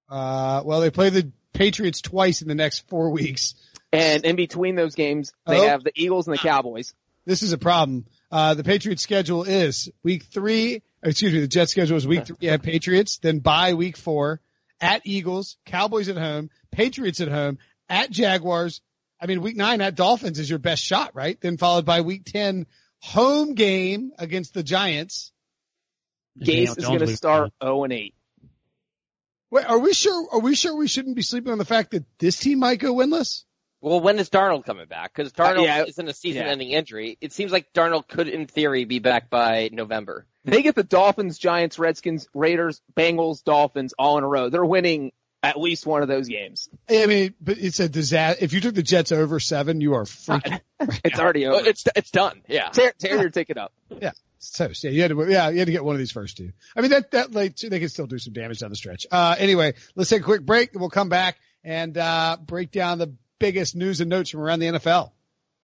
[0.08, 3.54] Uh, well, they play the Patriots twice in the next four weeks.
[3.92, 5.68] And in between those games, they Oh.
[5.68, 6.94] have the Eagles and the Cowboys.
[7.24, 8.06] This is a problem.
[8.30, 12.48] Uh, the Patriots schedule is week three, excuse me, the Jets schedule is week three
[12.48, 14.40] at Patriots, then bye week four
[14.80, 18.82] at Eagles, Cowboys at home, Patriots at home, at Jaguars.
[19.20, 21.40] I mean, week nine at Dolphins is your best shot, right?
[21.40, 22.66] Then followed by week 10
[23.04, 25.30] home game against the Giants.
[26.40, 28.14] Gase is going to start 0 and 8.
[29.50, 32.04] Wait, are we sure, are we sure we shouldn't be sleeping on the fact that
[32.18, 33.44] this team might go winless?
[33.80, 35.14] Well, when is Darnold coming back?
[35.14, 35.84] Because Darnold Uh, yeah.
[35.84, 37.18] isn't a season-ending injury.
[37.20, 40.26] It seems like Darnold could, in theory, be back by November.
[40.44, 44.48] They get the Dolphins, Giants, Redskins, Raiders, Bengals, Dolphins all in a row.
[44.48, 45.12] They're winning
[45.44, 46.70] at least one of those games.
[46.88, 48.42] I mean, but it's a disaster.
[48.42, 50.60] If you took the Jets over seven, you are freaking
[51.04, 51.68] It's already over.
[51.68, 52.40] it's it's done.
[52.48, 52.70] Yeah.
[52.70, 53.72] Tear, tear your ticket up.
[54.54, 54.84] toast.
[54.84, 56.52] Yeah, you had to, yeah, you had to get one of these first two.
[56.74, 57.68] I mean, that, that late, too.
[57.68, 59.06] they can still do some damage down the stretch.
[59.10, 63.14] Uh, anyway, let's take a quick break we'll come back and, uh, break down the
[63.38, 65.10] biggest news and notes from around the NFL.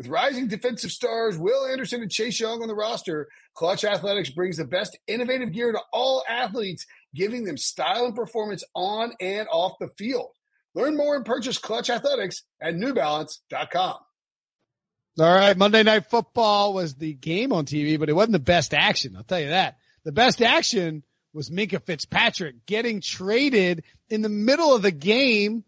[0.00, 4.56] With rising defensive stars Will Anderson and Chase Young on the roster, Clutch Athletics brings
[4.56, 9.74] the best innovative gear to all athletes, giving them style and performance on and off
[9.78, 10.30] the field.
[10.74, 13.96] Learn more and purchase Clutch Athletics at newbalance.com.
[15.18, 18.72] All right, Monday Night Football was the game on TV, but it wasn't the best
[18.72, 19.16] action.
[19.18, 19.76] I'll tell you that.
[20.04, 21.02] The best action
[21.34, 25.62] was Minkah Fitzpatrick getting traded in the middle of the game.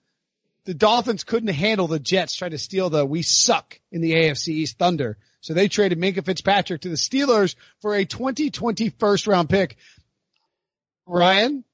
[0.64, 4.48] The Dolphins couldn't handle the Jets trying to steal the we suck in the AFC
[4.48, 5.18] East Thunder.
[5.40, 9.76] So they traded Minkah Fitzpatrick to the Steelers for a 2020 first round pick.
[11.04, 11.64] Ryan,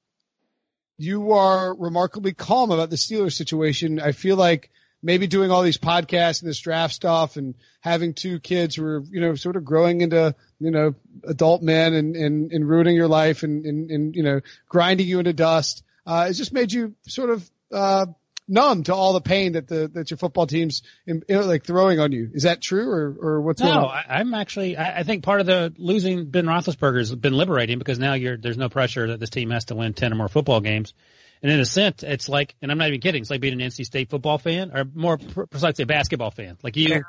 [0.97, 3.99] you are remarkably calm about the Steelers situation.
[3.99, 4.71] I feel like
[5.01, 9.03] maybe doing all these podcasts and this draft stuff and having two kids who are,
[9.09, 13.07] you know, sort of growing into, you know, adult men and, and, and ruining your
[13.07, 15.83] life and, and, and, you know, grinding you into dust.
[16.05, 18.07] Uh, it just made you sort of, uh,
[18.49, 21.63] numb to all the pain that the, that your football team's in, you know, like
[21.63, 22.29] throwing on you.
[22.33, 24.03] Is that true or, or what's going No, on?
[24.09, 24.75] I, I'm actually.
[24.75, 28.37] I, I think part of the losing Ben Roethlisberger has been liberating because now you're
[28.37, 30.93] there's no pressure that this team has to win ten or more football games.
[31.41, 33.21] And in a sense, it's like, and I'm not even kidding.
[33.21, 36.57] It's like being an NC State football fan, or more pr- precisely a basketball fan.
[36.63, 37.01] Like you.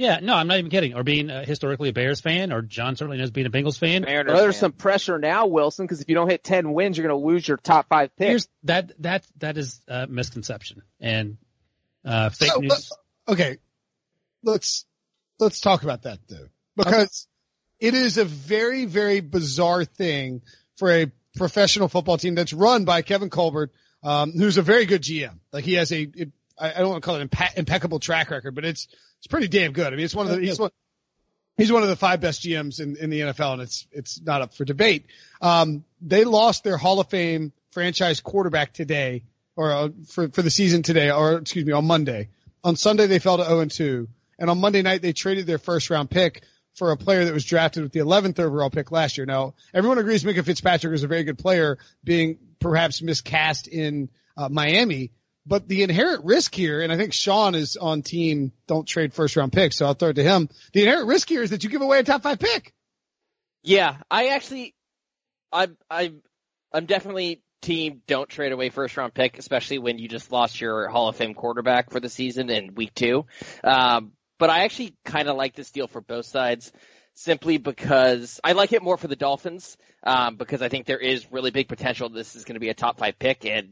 [0.00, 0.94] Yeah, no, I'm not even kidding.
[0.94, 4.00] Or being uh, historically a Bears fan, or John certainly knows being a Bengals fan.
[4.02, 4.60] Mariners Well, there's fan.
[4.60, 7.46] some pressure now, Wilson, because if you don't hit 10 wins, you're going to lose
[7.46, 8.28] your top five picks.
[8.28, 11.36] Here's that that that is a misconception and
[12.06, 12.90] uh, fake So, news.
[13.28, 13.58] okay,
[14.42, 14.86] let's
[15.38, 17.26] let's talk about that though, because
[17.78, 20.40] it is a very very bizarre thing
[20.78, 23.70] for a professional football team that's run by Kevin Colbert,
[24.02, 25.40] um, who's a very good GM.
[25.52, 28.30] Like he has a, it, I I don't want to call it impe- impeccable track
[28.30, 28.88] record, but it's
[29.20, 29.86] it's pretty damn good.
[29.86, 30.70] I mean, it's one of the he's one,
[31.60, 34.40] He's one of the five best GMs in, in the NFL, and it's it's not
[34.40, 35.04] up for debate.
[35.42, 39.24] Um, they lost their Hall of Fame franchise quarterback today,
[39.56, 42.30] or uh, for for the season today, or excuse me, on Monday.
[42.64, 45.58] On Sunday they fell to 0 and 2, and on Monday night they traded their
[45.58, 46.44] first round pick
[46.76, 49.26] for a player that was drafted with the 11th overall pick last year.
[49.26, 54.48] Now everyone agrees Minkah Fitzpatrick is a very good player, being perhaps miscast in uh,
[54.48, 55.10] Miami.
[55.50, 59.34] But the inherent risk here, and I think Sean is on team don't trade first
[59.34, 60.48] round picks, so I'll throw it to him.
[60.72, 62.72] The inherent risk here is that you give away a top five pick.
[63.64, 64.76] Yeah, I actually,
[65.52, 66.22] I'm, I'm,
[66.72, 70.86] I'm definitely team don't trade away first round pick, especially when you just lost your
[70.86, 73.26] Hall of Fame quarterback for the season in week two.
[73.64, 76.70] Um, but I actually kind of like this deal for both sides
[77.14, 81.32] simply because I like it more for the Dolphins, um, because I think there is
[81.32, 83.70] really big potential this is going to be a top five pick and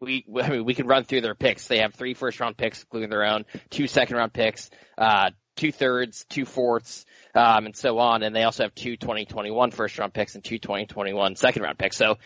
[0.00, 1.66] we, I mean, we can run through their picks.
[1.66, 5.72] They have three first round picks, including their own, two second round picks, uh, two
[5.72, 8.22] thirds, two fourths, um, and so on.
[8.22, 11.96] And they also have two 2021 first round picks and two 2021 second round picks.
[11.96, 12.18] So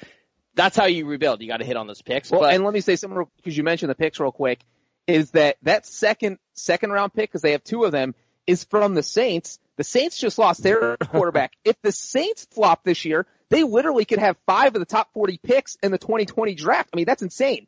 [0.55, 1.41] that's how you rebuild.
[1.41, 2.31] You got to hit on those picks.
[2.31, 4.61] Well, but, and let me say something because you mentioned the picks real quick.
[5.07, 8.15] Is that that second second round pick because they have two of them
[8.47, 9.59] is from the Saints.
[9.77, 11.53] The Saints just lost their quarterback.
[11.65, 15.39] if the Saints flop this year, they literally could have five of the top 40
[15.43, 16.89] picks in the 2020 draft.
[16.93, 17.67] I mean, that's insane.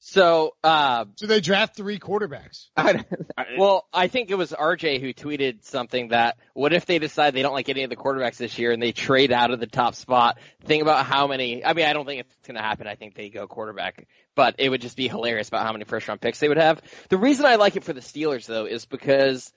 [0.00, 2.68] So, uh, So they draft three quarterbacks.
[3.58, 7.42] well, I think it was RJ who tweeted something that what if they decide they
[7.42, 9.94] don't like any of the quarterbacks this year and they trade out of the top
[9.94, 10.38] spot?
[10.64, 11.64] Think about how many.
[11.64, 12.86] I mean, I don't think it's going to happen.
[12.86, 16.06] I think they go quarterback, but it would just be hilarious about how many first
[16.06, 16.80] round picks they would have.
[17.08, 19.50] The reason I like it for the Steelers though is because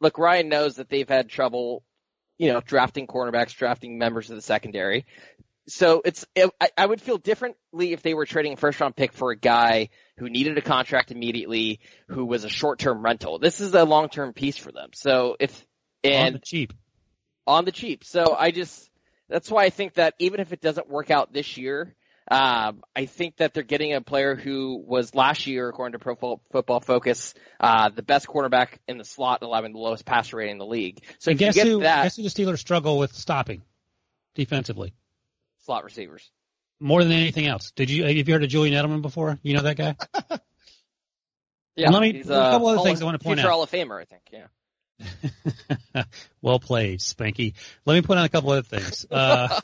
[0.00, 1.84] look, Ryan knows that they've had trouble,
[2.38, 5.06] you know, drafting cornerbacks, drafting members of the secondary
[5.66, 8.96] so it's it, I, I would feel differently if they were trading a first round
[8.96, 13.38] pick for a guy who needed a contract immediately, who was a short term rental.
[13.38, 14.90] This is a long term piece for them.
[14.94, 15.66] So if
[16.02, 16.72] and on the cheap,
[17.46, 18.04] on the cheap.
[18.04, 18.90] So I just
[19.28, 21.94] that's why I think that even if it doesn't work out this year,
[22.30, 26.40] um, I think that they're getting a player who was last year, according to Pro
[26.52, 30.58] Football Focus, uh, the best quarterback in the slot, allowing the lowest passer rating in
[30.58, 31.00] the league.
[31.18, 31.80] So and if guess you get who?
[31.80, 33.62] that Guess who the Steelers struggle with stopping
[34.34, 34.94] defensively
[35.64, 36.30] slot receivers.
[36.80, 37.70] more than anything else.
[37.76, 39.38] Did you have you heard of Julian Edelman before?
[39.42, 39.96] You know that guy?
[41.76, 43.54] Yeah, And let me- he's, a couple other things of- I wanna point future out.
[43.54, 44.22] Hall of Famer, I think.
[45.92, 46.04] Yeah.
[46.40, 47.54] well played, Spanky.
[47.84, 49.04] Let me point out a couple other things.
[49.10, 49.60] Uh,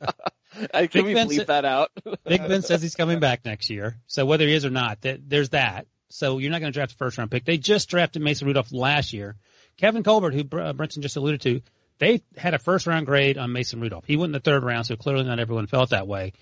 [0.74, 1.90] I can we Ben bleep that out?
[2.24, 3.96] Big Ben says he's coming back next year.
[4.06, 5.86] So whether he is or not, that, there's that.
[6.10, 7.44] So you're not going to draft a first round pick.
[7.44, 9.36] They just drafted Mason Rudolph last year.
[9.76, 11.60] Kevin Colbert, who uh, Brinson just alluded to,
[11.98, 14.04] they had a first round grade on Mason Rudolph.
[14.06, 16.32] He went in the third round, so clearly not everyone felt that way.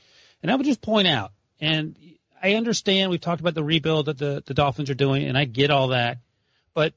[0.43, 1.97] And I would just point out, and
[2.43, 5.45] I understand we've talked about the rebuild that the, the Dolphins are doing, and I
[5.45, 6.19] get all that,
[6.75, 6.95] but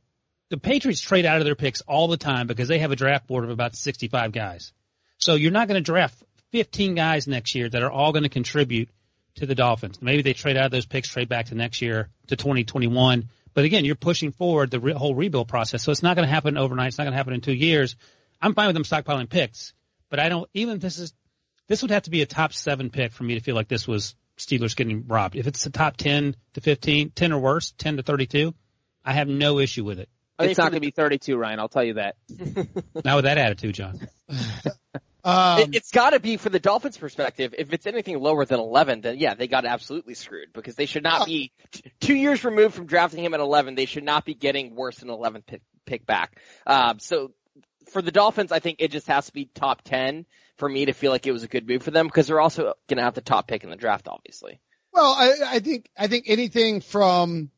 [0.49, 3.27] the Patriots trade out of their picks all the time because they have a draft
[3.27, 4.73] board of about 65 guys.
[5.17, 8.29] So you're not going to draft 15 guys next year that are all going to
[8.29, 8.89] contribute
[9.35, 10.01] to the Dolphins.
[10.01, 13.29] Maybe they trade out of those picks, trade back to next year to 2021.
[13.53, 15.83] But again, you're pushing forward the re- whole rebuild process.
[15.83, 16.89] So it's not going to happen overnight.
[16.89, 17.95] It's not going to happen in two years.
[18.41, 19.73] I'm fine with them stockpiling picks,
[20.09, 21.13] but I don't, even if this is,
[21.67, 23.87] this would have to be a top seven pick for me to feel like this
[23.87, 25.35] was Steelers getting robbed.
[25.35, 28.53] If it's a top 10 to 15, 10 or worse, 10 to 32,
[29.03, 30.09] I have no issue with it.
[30.39, 31.59] It's not going to be 32, Ryan.
[31.59, 32.15] I'll tell you that.
[33.03, 34.07] Not with that attitude, John.
[35.23, 37.53] Um, it, it's got to be for the Dolphins' perspective.
[37.57, 41.03] If it's anything lower than 11, then yeah, they got absolutely screwed because they should
[41.03, 43.75] not be t- two years removed from drafting him at 11.
[43.75, 46.39] They should not be getting worse than 11 pick, pick back.
[46.65, 47.33] Um, so
[47.89, 50.25] for the Dolphins, I think it just has to be top 10
[50.57, 52.73] for me to feel like it was a good move for them because they're also
[52.87, 54.59] going to have the top pick in the draft, obviously.
[54.93, 57.51] Well, I, I think I think anything from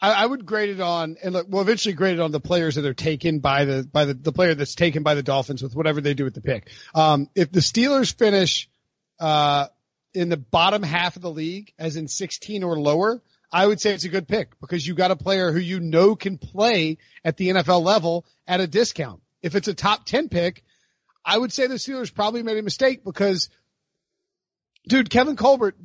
[0.00, 2.74] I, I would grade it on and look, we'll eventually grade it on the players
[2.74, 5.74] that are taken by the by the, the player that's taken by the Dolphins with
[5.74, 6.70] whatever they do with the pick.
[6.94, 8.68] Um, if the Steelers finish
[9.18, 9.68] uh,
[10.12, 13.94] in the bottom half of the league, as in 16 or lower, I would say
[13.94, 17.36] it's a good pick because you got a player who you know can play at
[17.36, 19.22] the NFL level at a discount.
[19.42, 20.64] If it's a top 10 pick,
[21.24, 23.48] I would say the Steelers probably made a mistake because,
[24.88, 25.76] dude, Kevin Colbert.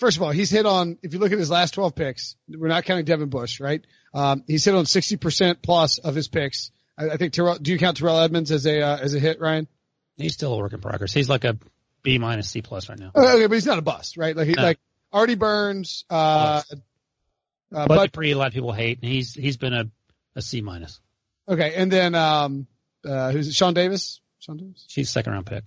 [0.00, 2.36] Uh, First of all, he's hit on, if you look at his last 12 picks,
[2.48, 3.84] we're not counting Devin Bush, right?
[4.14, 6.70] Um, he's hit on 60% plus of his picks.
[6.98, 9.40] I, I think Terrell, do you count Terrell Edmunds as a, uh, as a hit,
[9.40, 9.68] Ryan?
[10.16, 11.12] He's still a work in progress.
[11.12, 11.58] He's like a
[12.02, 13.10] B minus C plus right now.
[13.14, 14.36] Okay, but he's not a bust, right?
[14.36, 14.62] Like, he, No.
[14.62, 14.78] like
[15.12, 16.62] Artie Burns, uh,
[17.72, 19.84] uh, Bud but, Dupree, a lot of people hate, and he's he's been a,
[20.36, 21.00] a C minus.
[21.48, 21.74] okay.
[21.76, 22.66] And then, um,
[23.04, 23.54] uh, who's it?
[23.54, 24.20] Sean Davis?
[24.40, 24.84] Sean Davis?
[24.88, 25.64] She's second round pick.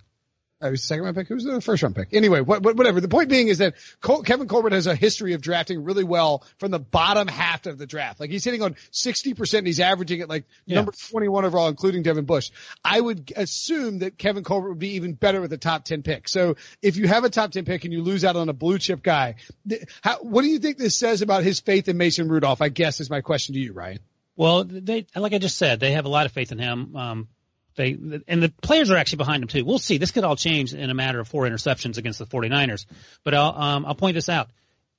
[0.60, 1.28] Oh, he was the second round pick.
[1.28, 2.08] Who was the first round pick?
[2.12, 3.00] Anyway, what, what, whatever.
[3.00, 6.44] The point being is that Col- Kevin Colbert has a history of drafting really well
[6.58, 8.18] from the bottom half of the draft.
[8.20, 10.76] Like he's hitting on 60% and he's averaging at like Yeah.
[10.76, 12.50] number 21 overall, including Devin Bush.
[12.84, 16.28] I would assume that Kevin Colbert would be even better with a top 10 pick.
[16.28, 18.78] So if you have a top 10 pick and you lose out on a blue
[18.78, 19.34] chip guy,
[19.68, 22.62] th- how, what do you think this says about his faith in Mason Rudolph?
[22.62, 23.98] I guess is my question to you, Ryan.
[24.36, 26.96] Well, they like I just said, they have a lot of faith in him.
[26.96, 27.28] Um,
[27.76, 27.96] they
[28.28, 29.64] and the players are actually behind him too.
[29.64, 29.98] We'll see.
[29.98, 32.86] This could all change in a matter of four interceptions against the 49ers.
[33.24, 34.50] But I'll um, I'll point this out.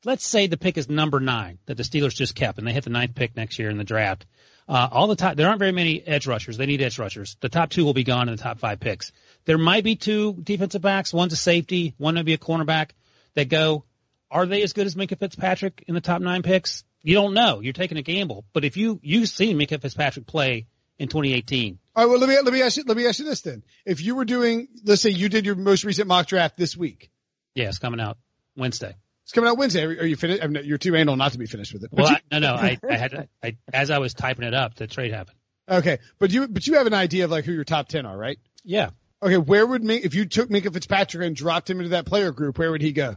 [0.03, 2.83] Let's say the pick is number nine that the Steelers just kept, and they hit
[2.83, 4.25] the ninth pick next year in the draft.
[4.67, 6.57] Uh, all the top, there aren't very many edge rushers.
[6.57, 7.37] They need edge rushers.
[7.39, 9.11] The top two will be gone in the top five picks.
[9.45, 11.13] There might be two defensive backs.
[11.13, 11.93] One's a safety.
[11.97, 12.91] One may be a cornerback
[13.35, 13.83] that go.
[14.31, 16.83] Are they as good as Minkah Fitzpatrick in the top nine picks?
[17.03, 17.59] You don't know.
[17.59, 18.43] You're taking a gamble.
[18.53, 20.65] But if you you've seen Minkah Fitzpatrick play
[20.97, 22.09] in 2018, All right.
[22.11, 23.63] Well, let me, let me ask you, let me ask you this then.
[23.85, 27.09] If you were doing, let's say you did your most recent mock draft this week.
[27.55, 28.17] yeah, it's coming out
[28.57, 28.95] Wednesday.
[29.23, 29.83] It's coming out Wednesday.
[29.85, 30.43] Are, are you finished?
[30.43, 31.89] I mean, you're too anal not to be finished with it.
[31.91, 34.75] Well, you- I, no, no, I, I had I, as I was typing it up,
[34.75, 35.37] the trade happened.
[35.69, 38.15] Okay, but you but you have an idea of like who your top ten are,
[38.17, 38.37] right?
[38.63, 38.89] Yeah.
[39.23, 42.31] Okay, where would me if you took Minkah Fitzpatrick and dropped him into that player
[42.31, 43.15] group, where would he go?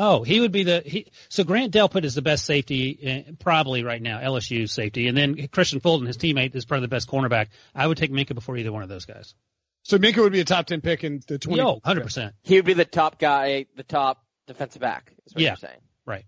[0.00, 1.10] Oh, he would be the he.
[1.28, 5.34] So Grant Delpit is the best safety, uh, probably right now, LSU safety, and then
[5.48, 7.48] Kristian Fulton, his teammate, is probably the best cornerback.
[7.74, 9.34] I would take Minkah before either one of those guys.
[9.82, 11.60] So Minkah would be a top ten pick in the twenty.
[11.60, 12.34] Yo, hundred percent.
[12.42, 15.12] He would be the top guy, the top defensive back.
[15.26, 15.50] Is what Yeah.
[15.50, 15.80] you're saying.
[16.06, 16.24] Right.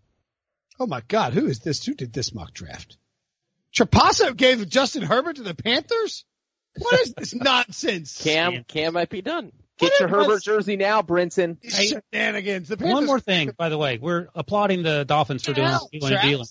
[0.81, 1.85] Oh my God, who is this?
[1.85, 2.97] Who did this mock draft?
[3.73, 6.25] Trapasso gave Justin Herbert to the Panthers.
[6.77, 8.21] What is this nonsense?
[8.21, 9.53] Cam, Cam might be done.
[9.81, 11.61] Get your What is- Herbert jersey now, Brinson.
[11.61, 12.69] These shenanigans.
[12.69, 15.89] The Panthers One more thing, by the way, we're applauding the Dolphins for doing Hell,
[15.93, 16.47] wheeling and dealing.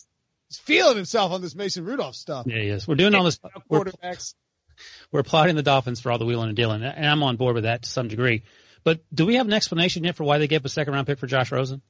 [0.47, 2.47] He's feeling himself on this Mason Rudolph stuff.
[2.47, 3.39] Yeah, yes, we're doing all this.
[3.69, 4.34] We're, Quarterbacks.
[5.11, 7.65] we're applauding the Dolphins for all the wheeling and dealing, and I'm on board with
[7.65, 8.43] that to some degree.
[8.84, 11.19] But do we have an explanation yet for why they gave a second round pick
[11.19, 11.82] for Josh Rosen?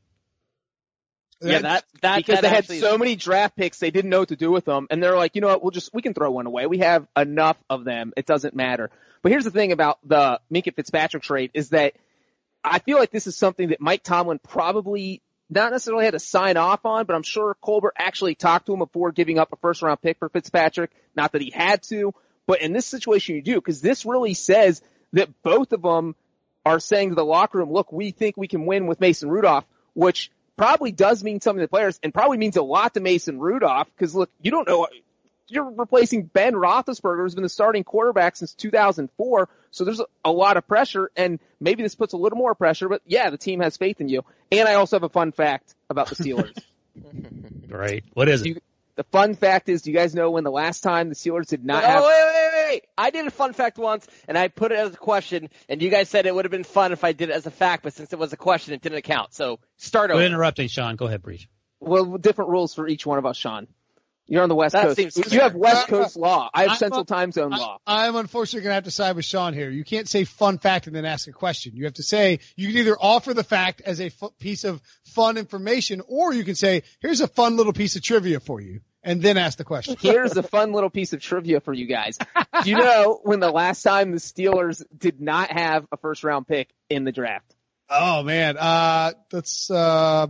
[1.42, 4.30] Yeah, that that because that they had so many draft picks, they didn't know what
[4.30, 6.32] to do with them, and they're like, you know what, we'll just we can throw
[6.32, 6.66] one away.
[6.66, 8.90] We have enough of them; it doesn't matter.
[9.22, 11.94] But here's the thing about the Minkah Fitzpatrick trade is that
[12.64, 16.58] I feel like this is something that Mike Tomlin probably not necessarily had to sign
[16.58, 19.82] off on, but I'm sure Colbert actually talked to him before giving up a first
[19.82, 20.92] round pick for Fitzpatrick.
[21.16, 22.14] Not that he had to,
[22.46, 24.82] but in this situation you do, because this really says
[25.14, 26.16] that both of them
[26.66, 29.66] are saying to the locker room, look, we think we can win with Mason Rudolph,
[29.94, 33.40] which probably does mean something to the players and probably means a lot to Mason
[33.40, 34.88] Rudolph because look, you don't know,
[35.48, 39.48] you're replacing Ben Roethlisberger who's been the starting quarterback since 2004.
[39.72, 42.90] So there's a, a lot of pressure and maybe this puts a little more pressure,
[42.90, 44.26] but yeah, the team has faith in you.
[44.52, 46.58] And I also have a fun fact about the Steelers.
[47.70, 48.04] Right.
[48.14, 48.48] What is it?
[48.48, 48.62] you,
[48.96, 51.64] the fun fact is, do you guys know when the last time the Steelers did
[51.64, 52.84] not oh, have wait, wait, wait, wait.
[52.98, 55.90] I did a fun fact once, and I put it as a question, and you
[55.90, 57.94] guys said it would have been fun if I did it as a fact, but
[57.94, 59.34] since it was a question, it didn't count.
[59.34, 60.24] So start We're over.
[60.26, 60.96] interrupting, Sean.
[60.96, 61.48] Go ahead, Breech.
[61.80, 63.68] well different rules for each one of us, Sean?
[64.32, 64.96] You're on the West That Coast.
[65.16, 66.52] seems You have West Coast law.
[66.54, 67.78] I have I'm Central a- Time Zone I, law.
[67.88, 69.72] I'm unfortunately going to have to side with Sean here.
[69.72, 71.76] You can't say fun fact and then ask a question.
[71.76, 74.84] You have to say, you can either offer the fact as a f- piece of
[75.04, 78.82] fun information or you can say, here's a fun little piece of trivia for you
[79.04, 79.96] and then ask the question.
[80.02, 82.18] Here's a fun little piece of trivia for you guys.
[82.64, 86.48] Do you know when the last time the Steelers did not have a first round
[86.48, 87.56] pick in the draft?
[87.90, 88.58] Oh man.
[88.58, 90.28] Uh, that's, uh,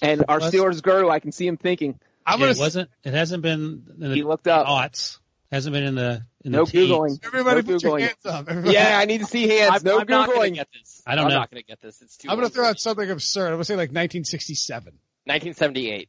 [0.00, 1.98] And our Let's- Steelers guru, I can see him thinking.
[2.24, 2.90] I'm Yeah, going it wasn't.
[3.02, 4.66] It hasn't been in the He looked up.
[4.66, 5.18] aughts.
[5.50, 6.90] Hasn't been in the in No the teens.
[6.90, 7.26] Googling.
[7.26, 8.48] everybody No put your hands up.
[8.48, 8.74] Everybody.
[8.74, 9.70] Yeah, I need to see hands.
[9.74, 10.54] I'm, no I'm not going to Googling.
[10.54, 11.02] get this.
[11.06, 11.38] I don't I'm know.
[11.40, 12.00] not going to get this.
[12.00, 12.28] It's too.
[12.30, 13.46] I'm going to throw out something absurd.
[13.46, 14.94] I'm going to say like 1967.
[15.24, 16.08] 1978.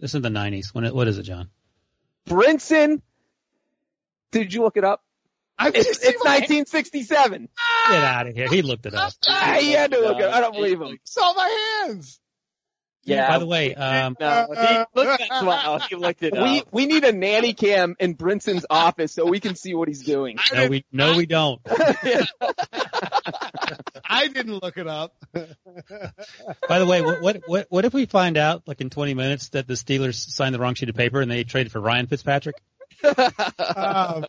[0.00, 0.74] This is the '90s.
[0.74, 1.50] When it, what is it, John?
[2.26, 3.02] Brinson.
[4.32, 5.04] Did you look it up?
[5.58, 7.48] I It's, it's 1967.
[7.90, 8.48] Get out of here.
[8.48, 9.12] He looked it up.
[9.28, 10.34] Ah, he had to look it up.
[10.34, 10.98] I don't believe him.
[11.04, 12.18] Saw my hands.
[13.04, 13.28] Yeah.
[13.28, 15.78] By the way, um, no, he looked at well.
[15.78, 16.68] He looked it We up.
[16.70, 20.38] we need a nanny cam in Brinson's office so we can see what he's doing.
[20.52, 21.60] no, we no, we don't.
[24.08, 25.14] I didn't look it up.
[26.68, 29.50] By the way, what, what what what if we find out, like in 20 minutes,
[29.50, 32.56] that the Steelers signed the wrong sheet of paper and they traded for Ryan Fitzpatrick?
[33.76, 34.26] Um,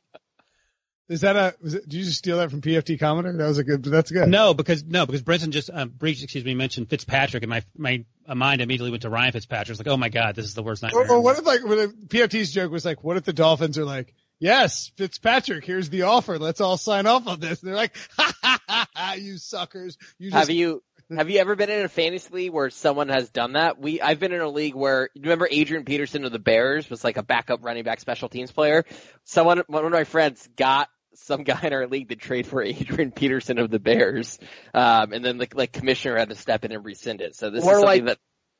[1.11, 1.55] is that a?
[1.61, 3.37] Was it, did you just steal that from PFT Commenter?
[3.37, 3.83] That was a good.
[3.83, 4.29] That's good.
[4.29, 8.05] No, because no, because Brinson just um, Breech, excuse me, mentioned Fitzpatrick, and my my
[8.27, 9.77] uh, mind immediately went to Ryan Fitzpatrick.
[9.77, 11.07] It's like, oh my god, this is the worst nightmare.
[11.07, 13.85] Or, or what if like when PFT's joke was like, what if the Dolphins are
[13.85, 16.39] like, yes, Fitzpatrick, here's the offer.
[16.39, 17.61] Let's all sign off on this.
[17.61, 19.97] And they're like, ha ha ha ha, you suckers.
[20.17, 20.81] You just Have you
[21.15, 23.77] have you ever been in a fantasy league where someone has done that?
[23.77, 27.03] We I've been in a league where you remember Adrian Peterson of the Bears was
[27.03, 28.85] like a backup running back special teams player.
[29.25, 33.11] Someone one of my friends got some guy in our league to trade for Adrian
[33.11, 34.39] Peterson of the Bears,
[34.73, 37.35] um, and then the like commissioner had to step in and rescind it.
[37.35, 38.17] So this Or is something like- that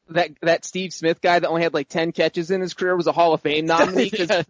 [0.10, 3.08] That that Steve Smith guy that only had like ten catches in his career was
[3.08, 4.30] a Hall of Fame nominee because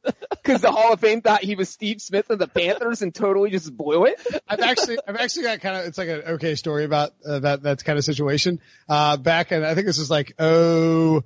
[0.48, 0.58] Yeah.
[0.58, 3.76] the Hall of Fame thought he was Steve Smith of the Panthers and totally just
[3.76, 4.20] blew it.
[4.48, 7.64] I've actually, I've actually got kind of, it's like an okay story about uh, that,
[7.64, 8.60] that kind of situation.
[8.90, 11.22] Uh, back and I think this was like, oh,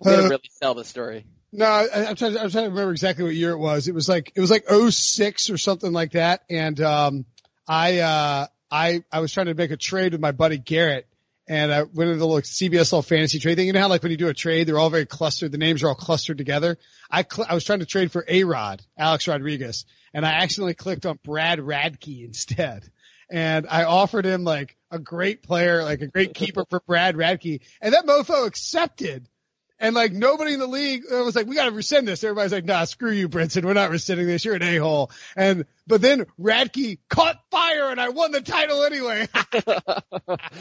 [0.00, 1.26] we gotta uh, really sell the story.
[1.54, 3.88] No, I, I'm trying, trying to remember exactly what year it was.
[3.88, 6.42] It was like, it was like 06 or something like that.
[6.50, 7.24] And, um,
[7.66, 11.08] I, uh, I, I was trying to make a trade with my buddy Garrett
[11.46, 13.66] and I went into the little CBS little fantasy trade thing.
[13.66, 15.52] You know how like when you do a trade, they're all very clustered.
[15.52, 16.78] The names are all clustered together.
[17.10, 19.84] I, cl- I was trying to trade for A-Rod, Alex Rodriguez,
[20.14, 22.90] and I accidentally clicked on Brad Radke instead.
[23.30, 27.60] And I offered him like a great player, like a great keeper for Brad Radke.
[27.80, 29.28] And that mofo accepted.
[29.80, 32.22] And like nobody in the league uh, was like, we got to rescind this.
[32.22, 33.64] Everybody's like, nah, screw you, Brinson.
[33.64, 34.44] We're not rescinding this.
[34.44, 35.10] You're an a-hole.
[35.36, 39.28] And, but then Radke caught fire and I won the title anyway.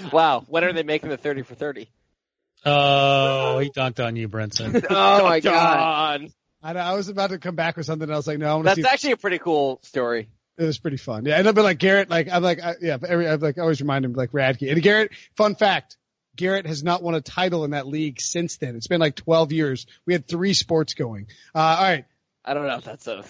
[0.12, 1.90] wow, when are they making the thirty for thirty?
[2.66, 4.86] Oh, he dunked on you, Brinson.
[4.90, 6.22] Oh my god.
[6.22, 6.78] God.
[6.78, 8.08] I, I was about to come back with something.
[8.08, 8.94] And I was like, no, I want to That's see.
[8.94, 10.30] actually a pretty cool story.
[10.58, 11.26] It was pretty fun.
[11.26, 11.38] Yeah.
[11.38, 13.82] And I've been like Garrett, like, I'm like, I, yeah, every, I've like, I always
[13.82, 14.72] remind him like Radke.
[14.72, 15.98] And Garrett, fun fact,
[16.36, 18.76] Garrett has not won a title in that league since then.
[18.76, 19.86] It's been like 12 years.
[20.06, 21.28] We had three sports going.
[21.54, 22.06] Uh, all right.
[22.44, 23.24] I don't know if that's a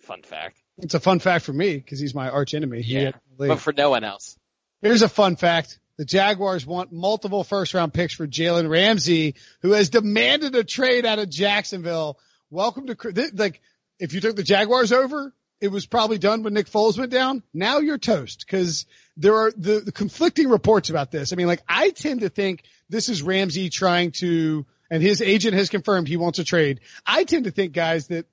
[0.00, 2.82] fun fact, It's a fun fact for me because he's my arch enemy.
[2.82, 3.00] Yeah.
[3.00, 3.48] had the league.
[3.48, 4.38] but for no one else.
[4.80, 5.78] Here's a fun fact.
[5.98, 11.06] The Jaguars want multiple first round picks for Jalen Ramsey, who has demanded a trade
[11.06, 12.18] out of Jacksonville.
[12.50, 13.60] Welcome to, like,
[13.98, 17.42] if you took the Jaguars over, it was probably done when Nick Foles went down.
[17.54, 18.86] Now you're toast because
[19.16, 21.32] there are the, the conflicting reports about this.
[21.32, 25.54] I mean, like, I tend to think this is Ramsey trying to, and his agent
[25.54, 26.80] has confirmed he wants a trade.
[27.06, 28.26] I tend to think, guys, that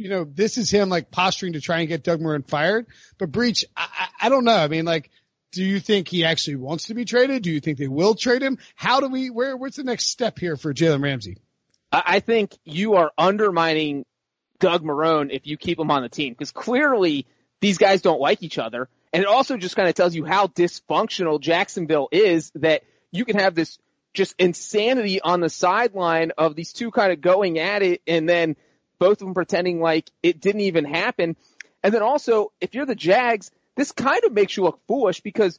[0.00, 2.86] you know, this is him like posturing to try and get Doug Marrone fired.
[3.18, 4.56] But Breech, I, I, don't know.
[4.56, 5.10] I mean, like,
[5.52, 7.42] do you think he actually wants to be traded?
[7.42, 8.56] Do you think they will trade him?
[8.74, 11.36] How do we, where, what's the next step here for Jalen Ramsey?
[11.92, 14.06] I think you are undermining
[14.60, 17.26] Doug Marrone if you keep him on the team because clearly
[17.60, 18.88] these guys don't like each other.
[19.12, 23.38] And it also just kind of tells you how dysfunctional Jacksonville is that you can
[23.38, 23.78] have this
[24.14, 28.56] just insanity on the sideline of these two kind of going at it and then
[28.98, 31.36] both of them pretending like it didn't even happen.
[31.82, 35.58] And then also, if you're the Jags, this kind of makes you look foolish because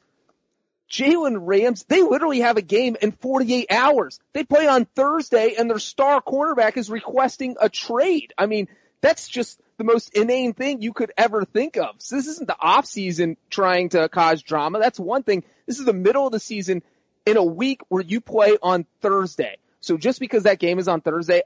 [0.90, 4.20] Jalen Rams, they literally have a game in 48 hours.
[4.32, 8.32] They play on Thursday and their star cornerback is requesting a trade.
[8.36, 8.68] I mean,
[9.02, 11.96] that's just the most inane thing you could ever think of.
[11.98, 14.78] So this isn't the off season trying to cause drama.
[14.78, 15.44] That's one thing.
[15.66, 16.82] This is the middle of the season
[17.26, 19.58] in a week where you play on Thursday.
[19.80, 21.42] So just because that game is on Thursday,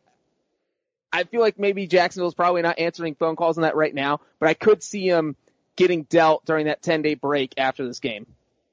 [1.13, 4.51] I feel like maybe Jacksonville's probably not answering phone calls on that right now, but
[4.51, 5.35] I could see him
[5.75, 8.27] getting dealt during that 10 day break after this game.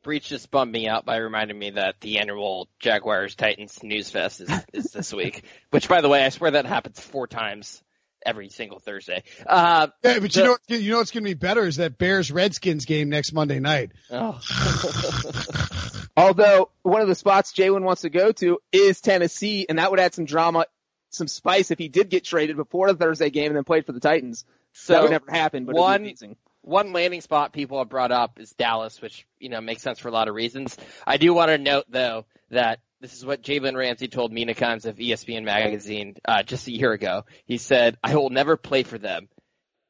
[0.04, 4.42] Breech just bummed me out by reminding me that the annual Jaguars Titans News Fest
[4.42, 5.46] is, is this week.
[5.70, 7.82] Which, by the way, I swear that happens four times
[8.26, 9.24] every single Thursday.
[9.46, 12.32] Uh, Yeah, but you know, you know what's going to be better is that Bears
[12.32, 13.92] Redskins game next Monday night.
[14.12, 14.40] oh.
[16.18, 20.00] Although one of the spots Jalen wants to go to is Tennessee, and that would
[20.00, 20.66] add some drama,
[21.10, 23.94] some spice if he did get traded before the Thursday game and then played for
[23.94, 24.46] the Titans.
[24.74, 26.36] so that would never happen, but one- it'd be amazing.
[26.62, 30.08] one landing spot people have brought up is Dallas, which you know makes sense for
[30.08, 30.78] a lot of reasons.
[31.06, 34.86] I do want to note though that this is what Jalen Ramsey told Mina Kimes
[34.86, 37.26] of ESPN magazine uh, just a year ago.
[37.46, 39.28] He said, "I will never play for them."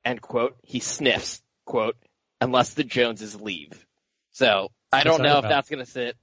[0.03, 0.57] End quote.
[0.63, 1.95] He sniffs quote
[2.41, 3.85] unless the Joneses leave.
[4.31, 6.17] So I don't know if that's going to sit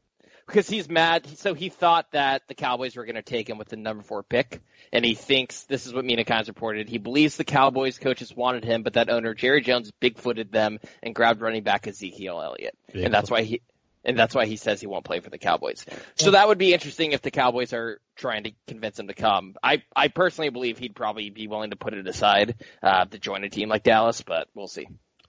[0.49, 1.26] because he's mad.
[1.38, 4.24] So he thought that the Cowboys were going to take him with the number four
[4.24, 4.61] pick,
[4.93, 6.88] and he thinks this is what Mina Kimes reported.
[6.88, 11.14] He believes the Cowboys coaches wanted him, but that owner Jerry Jones bigfooted them and
[11.14, 13.62] grabbed running back Ezekiel Elliott, and that's why he.
[14.05, 15.84] And that's why he says he won't play for the Cowboys.
[16.16, 19.57] So that would be interesting if the Cowboys are trying to convince him to come.
[19.62, 23.44] I, I personally believe he'd probably be willing to put it aside uh, to join
[23.44, 24.86] a team like Dallas, but we'll see.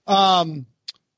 [0.07, 0.65] Um,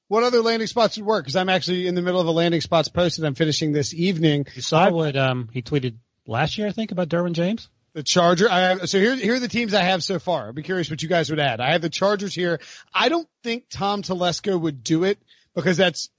[0.08, 1.26] what other landing spots would work?
[1.26, 3.94] Because I'm actually in the middle of a landing spots post that I'm finishing this
[3.94, 4.48] evening.
[4.56, 5.96] You saw what um, he tweeted
[6.26, 7.70] last year, I think, about Derwin James.
[7.94, 8.50] The Charger.
[8.50, 10.50] I have, so here, here are the teams I have so far.
[10.50, 11.60] I'd be curious what you guys would add.
[11.62, 12.60] I have the Chargers here.
[12.94, 15.20] I don't think Tom Telesco would do it
[15.54, 16.10] because that's,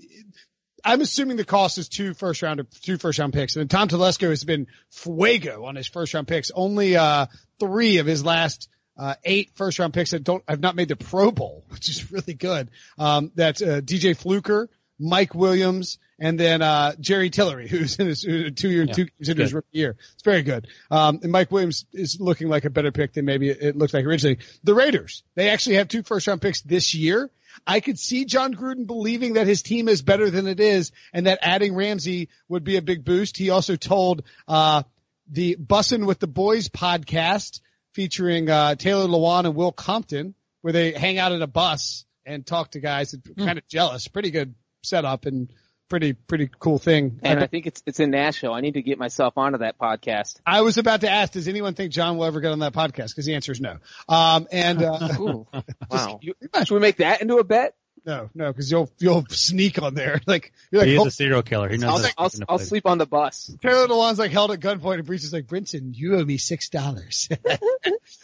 [0.85, 3.57] I'm assuming the cost is two first round, two first round picks.
[3.57, 6.51] And then Tom Telesco has been fuego on his first round picks.
[6.55, 7.26] Only, uh,
[7.59, 10.97] three of his last, uh, eight first round picks that don't, have not made the
[10.97, 12.70] Pro Bowl, which is really good.
[12.99, 14.68] Um, that's, uh, DJ Fluker,
[14.99, 19.43] Mike Williams, and then uh, Jerry Tillery, who's in his two year, Yeah, two into
[19.43, 19.97] his rookie year.
[20.14, 20.68] It's very good.
[20.91, 23.95] Um, and Mike Williams is looking like a better pick than maybe it, it looked
[23.95, 24.39] like originally.
[24.62, 27.30] The Raiders, they actually have two first round picks this year.
[27.67, 31.27] I could see Jon Gruden believing that his team is better than it is, and
[31.27, 33.37] that adding Ramsey would be a big boost.
[33.37, 34.83] He also told uh,
[35.29, 37.61] the Bussin' with the Boys podcast
[37.93, 42.47] featuring uh, Taylor Lewan and Will Compton, where they hang out at a bus and
[42.47, 43.15] talk to guys.
[43.15, 44.09] And kind of jealous.
[44.09, 45.51] Pretty good setup and
[45.89, 47.20] pretty pretty cool thing.
[47.22, 48.53] And I think it's it's in Nashville.
[48.53, 50.41] I need to get myself onto that podcast.
[50.47, 53.11] I was about to ask, does anyone think John will ever get on that podcast?
[53.11, 53.78] Because the answer is no.
[54.09, 55.47] Um, and uh, Ooh,
[55.91, 56.18] wow.
[56.22, 57.74] you- Should we make that into a bet?
[58.07, 60.20] no, no, because you'll you'll sneak on there.
[60.26, 61.68] Like you're like He oh, is a serial killer.
[61.68, 61.91] He knows.
[61.91, 63.55] I'll, how to I'll, sneak in a I'll sleep on the bus.
[63.62, 66.68] Taylor Lewan's like held at gunpoint, and Breech is like, Brinson, you owe me six
[66.68, 67.28] dollars.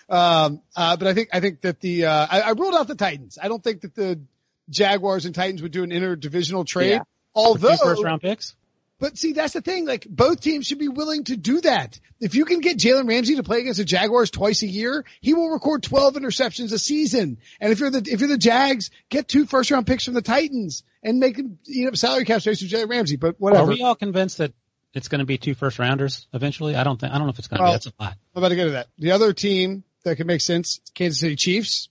[0.09, 2.95] um, uh, but I think I think that the uh, I, I ruled out the
[2.95, 3.39] Titans.
[3.41, 4.21] I don't think that the
[4.69, 6.91] Jaguars and Titans would do an interdivisional trade.
[6.91, 7.03] Yeah.
[7.35, 8.55] Although, first round picks.
[8.99, 9.87] but see, that's the thing.
[9.87, 11.99] Like both teams should be willing to do that.
[12.21, 15.33] If you can get Jalen Ramsey to play against the Jaguars twice a year, he
[15.33, 17.39] will record 12 interceptions a season.
[17.61, 20.23] And if you're the, if you're the Jags, get two first round picks from the
[20.23, 23.17] Titans and make them, you know, salary cap space for Jalen Ramsey.
[23.17, 23.65] But whatever.
[23.65, 24.53] Are we all convinced that
[24.93, 26.75] it's going to be two first rounders eventually?
[26.77, 27.13] I don't think.
[27.13, 27.77] I don't know if it's going to Well- be.
[27.77, 28.17] That's a lot.
[28.35, 28.89] I'm about to get to that.
[28.99, 31.89] The other team that could make sense, Kansas City Chiefs.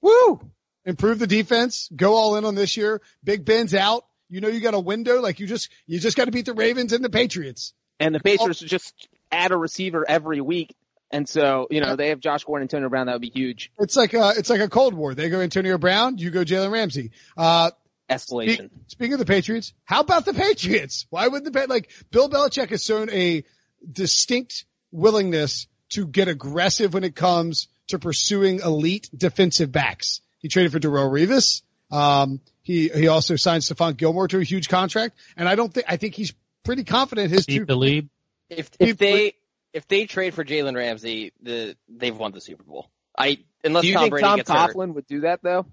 [0.00, 0.40] Woo!
[0.84, 1.88] Improve the defense.
[1.94, 3.00] Go all in on this year.
[3.24, 4.04] Big Ben's out.
[4.32, 5.20] You know you got a window.
[5.20, 7.74] Like you just you just got to beat the Ravens and the Patriots.
[8.00, 10.74] And the Patriots just add a receiver every week.
[11.10, 13.06] And so, you know, they have Josh Gordon, Antonio Brown.
[13.06, 15.14] That would be huge It's like a it's like a Cold War.
[15.14, 16.16] They go Antonio Brown.
[16.16, 17.10] You go Jalen Ramsey.
[17.36, 17.72] Uh,
[18.08, 18.54] escalation.
[18.54, 21.06] Speak, speaking of the Patriots, how about the Patriots?
[21.10, 23.44] Why would the like Bill Belichick has shown a
[23.90, 30.20] distinct willingness to get aggressive when it comes to pursuing elite defensive backs.
[30.38, 31.62] He traded for Darrelle Revis.
[31.94, 35.86] Um, he he also signed Stephon Gilmore to a huge contract, and I don't think
[35.88, 36.32] I think he's
[36.64, 37.52] pretty confident his two.
[37.52, 38.08] Steve Talib.
[38.48, 39.34] If He if they
[39.72, 42.90] if they trade for Jalen Ramsey, the they've won the Super Bowl.
[43.18, 44.74] I unless Do you Tom think Brady Tom gets hurt.
[44.74, 45.66] Coughlin would do that though?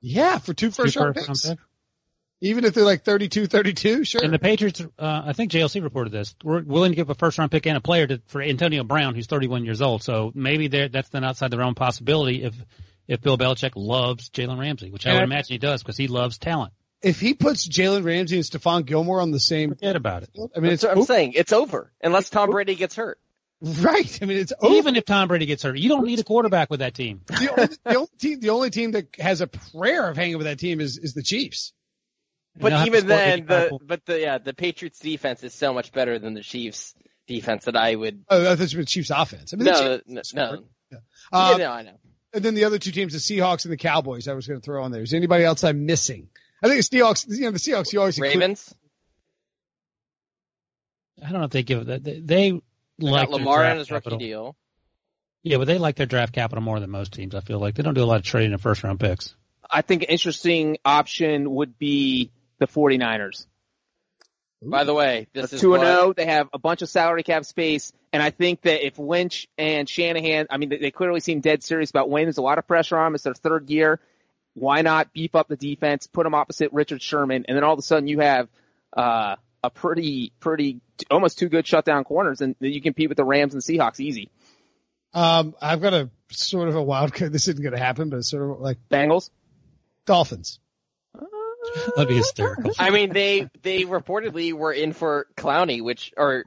[0.00, 1.62] Yeah, for two two first round first round picks, picks.
[2.40, 4.22] even if they're like 32, 32, sure.
[4.22, 6.34] And the Patriots, uh, I think JLC reported this.
[6.44, 9.14] We're willing to give a first round pick and a player to, for Antonio Brown,
[9.14, 10.02] who's 31 years old.
[10.02, 12.54] So maybe there, that's not outside the realm possibility if,
[13.08, 16.38] if Bill Belichick loves Jalen Ramsey, which I would imagine he does because he loves
[16.38, 16.72] talent.
[17.02, 20.30] if he puts Jalen Ramsey and Stephon Gilmore on the same, Forget about it.
[20.56, 21.32] I mean, it's I'm over, saying.
[21.34, 23.18] It's over unless Tom Brady gets hurt.
[23.60, 24.18] right.
[24.22, 24.74] I mean, it's over.
[24.76, 27.20] Even if Tom Brady gets hurt, you don't need a quarterback with that team.
[27.26, 30.46] the, only, the only team, the only team that has a prayer of hanging with
[30.46, 31.72] that team is, is the Chiefs.
[32.54, 33.84] And But have to even then, the points.
[33.86, 36.94] but the yeah the Patriots defense is so much better than the Chiefs
[37.26, 38.24] defense that I would.
[38.28, 39.52] Oh, that's the Chiefs offense.
[39.52, 40.50] I mean, the No, Chiefs- no,
[40.90, 40.98] no.
[41.32, 41.98] Uh, yeah, no, I know.
[42.34, 44.64] And then the other two teams, the Seahawks and the Cowboys, I was going to
[44.64, 45.02] throw on there.
[45.02, 46.28] Is there anybody else I'm missing?
[46.62, 48.74] I think the Seahawks, you know, the Seahawks, you always include- Ravens.
[51.22, 52.02] I don't know if they give that.
[52.02, 52.60] They, they They
[52.98, 54.56] like got Lamar draft on his rookie deal.
[55.44, 57.34] Yeah, but they like their draft capital more than most teams.
[57.34, 59.34] I feel like they don't do a lot of trading in first round picks.
[59.70, 63.46] I think an interesting option would be the 49ers.
[64.64, 66.12] By the way, this is two and what- zero.
[66.12, 69.88] They have a bunch of salary cap space, and I think that if Lynch and
[69.88, 72.26] Shanahan, I mean, they, they clearly seem dead serious about winning.
[72.26, 73.14] There's a lot of pressure on them.
[73.14, 74.00] It's their third year.
[74.54, 77.78] Why not beef up the defense, put them opposite Richard Sherman, and then all of
[77.78, 78.48] a sudden you have
[78.96, 83.54] uh, a pretty, pretty, almost two good shutdown corners, and you compete with the Rams
[83.54, 84.30] and Seahawks easy.
[85.12, 87.32] Um, I've got a sort of a wild card.
[87.32, 89.30] This isn't going to happen, but it's sort of like Bengals.
[90.06, 90.60] Dolphins.
[91.96, 92.72] That'd be hysterical.
[92.78, 96.44] I mean, they they reportedly were in for Clowney, which or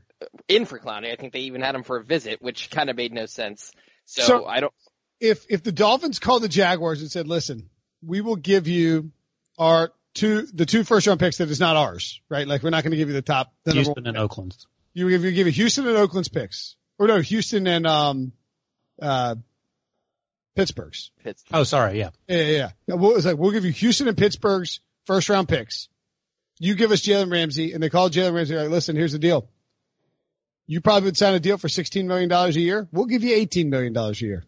[0.48, 1.12] in for Clowney.
[1.12, 3.72] I think they even had him for a visit, which kind of made no sense.
[4.06, 4.74] So, So- I don't.
[5.20, 7.72] If, if the Dolphins called the Jaguars and said, listen,
[8.06, 9.12] we will give you
[9.58, 12.48] our two, the two first round picks that is not ours, right?
[12.48, 14.56] Like we're not going to give you the top, the number Houston and Oakland.
[14.94, 18.32] You give you give you Houston and Oakland's picks, or no, Houston and um,
[19.02, 19.36] uh,
[20.56, 21.12] Pittsburgh's.
[21.24, 21.60] Pittsburgh.
[21.60, 22.00] Oh, sorry.
[22.00, 22.10] Yeah.
[22.28, 22.70] Yeah, yeah, yeah.
[22.88, 22.96] yeah.
[22.96, 25.90] We'll, it's like we'll give you Houston and Pittsburgh's first round picks.
[26.60, 28.56] You give us Jalen Ramsey, and they call Jalen Ramsey.
[28.56, 29.50] Like, listen, here's the deal.
[30.68, 32.88] You probably would sign a deal for sixteen million dollars a year.
[32.92, 34.44] We'll give you eighteen million dollars a year,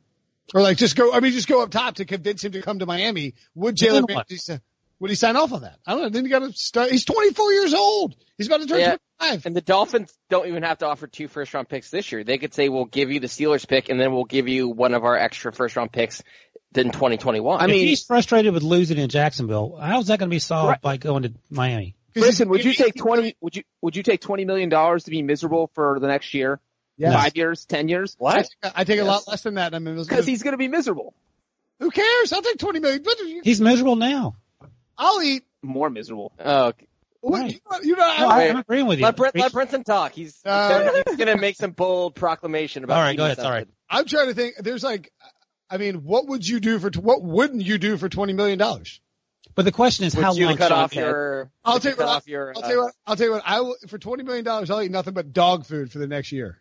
[0.53, 1.13] or like just go.
[1.13, 3.35] I mean, just go up top to convince him to come to Miami.
[3.55, 4.07] Would Jalen?
[4.09, 4.59] Ramsey?
[4.99, 5.79] Would he sign off on that?
[5.87, 6.09] I don't know.
[6.09, 6.91] Then you got to start.
[6.91, 8.17] He's 24 years old.
[8.37, 8.97] He's about to turn Yeah.
[9.21, 9.45] 25.
[9.45, 12.25] And the Dolphins don't even have to offer two first round picks this year.
[12.25, 14.93] They could say we'll give you the Steelers pick, and then we'll give you one
[14.93, 16.21] of our extra first round picks
[16.75, 17.59] in 2021.
[17.59, 20.69] I if mean- he's frustrated with losing in Jacksonville, how's that going to be solved
[20.69, 20.81] Right.
[20.81, 21.95] by going to Miami?
[22.15, 23.35] Listen, would you take twenty?
[23.39, 26.59] Would you would you take twenty million dollars to be miserable for the next year,
[26.97, 27.13] Yes.
[27.13, 28.17] five years, ten years?
[28.23, 29.73] I take, I take a lot less than that.
[29.75, 31.13] I mean, Because he's going to be miserable,
[31.79, 32.33] who cares?
[32.33, 33.03] I'll take 20 million.
[33.03, 34.35] What do you- He's miserable now.
[34.97, 35.43] I'll eat.
[35.61, 36.31] more miserable.
[36.43, 36.73] oh,
[37.21, 37.51] What, Right.
[37.53, 39.05] you know, you know, I- No, I, Wait, I'm agreeing with you.
[39.05, 40.13] Let, Brent, let Brinson talk.
[40.13, 42.95] He's, Uh, he's gonna make some bold proclamation about.
[42.97, 43.59] All right, go ahead, sorry.
[43.61, 43.75] something.
[43.89, 44.55] I'm trying to think.
[44.59, 45.11] There's like,
[45.69, 46.89] I mean, what would you do for?
[46.99, 48.99] What wouldn't you do for twenty million dollars?
[49.55, 51.51] But the question is Would how you long cut off your?
[51.65, 52.53] I'll would you tell you what, off your.
[52.55, 52.93] I'll uh, tell you what.
[53.05, 53.43] I'll tell you what.
[53.45, 54.69] I will for twenty million dollars.
[54.69, 56.59] I'll eat nothing but dog food for the next year.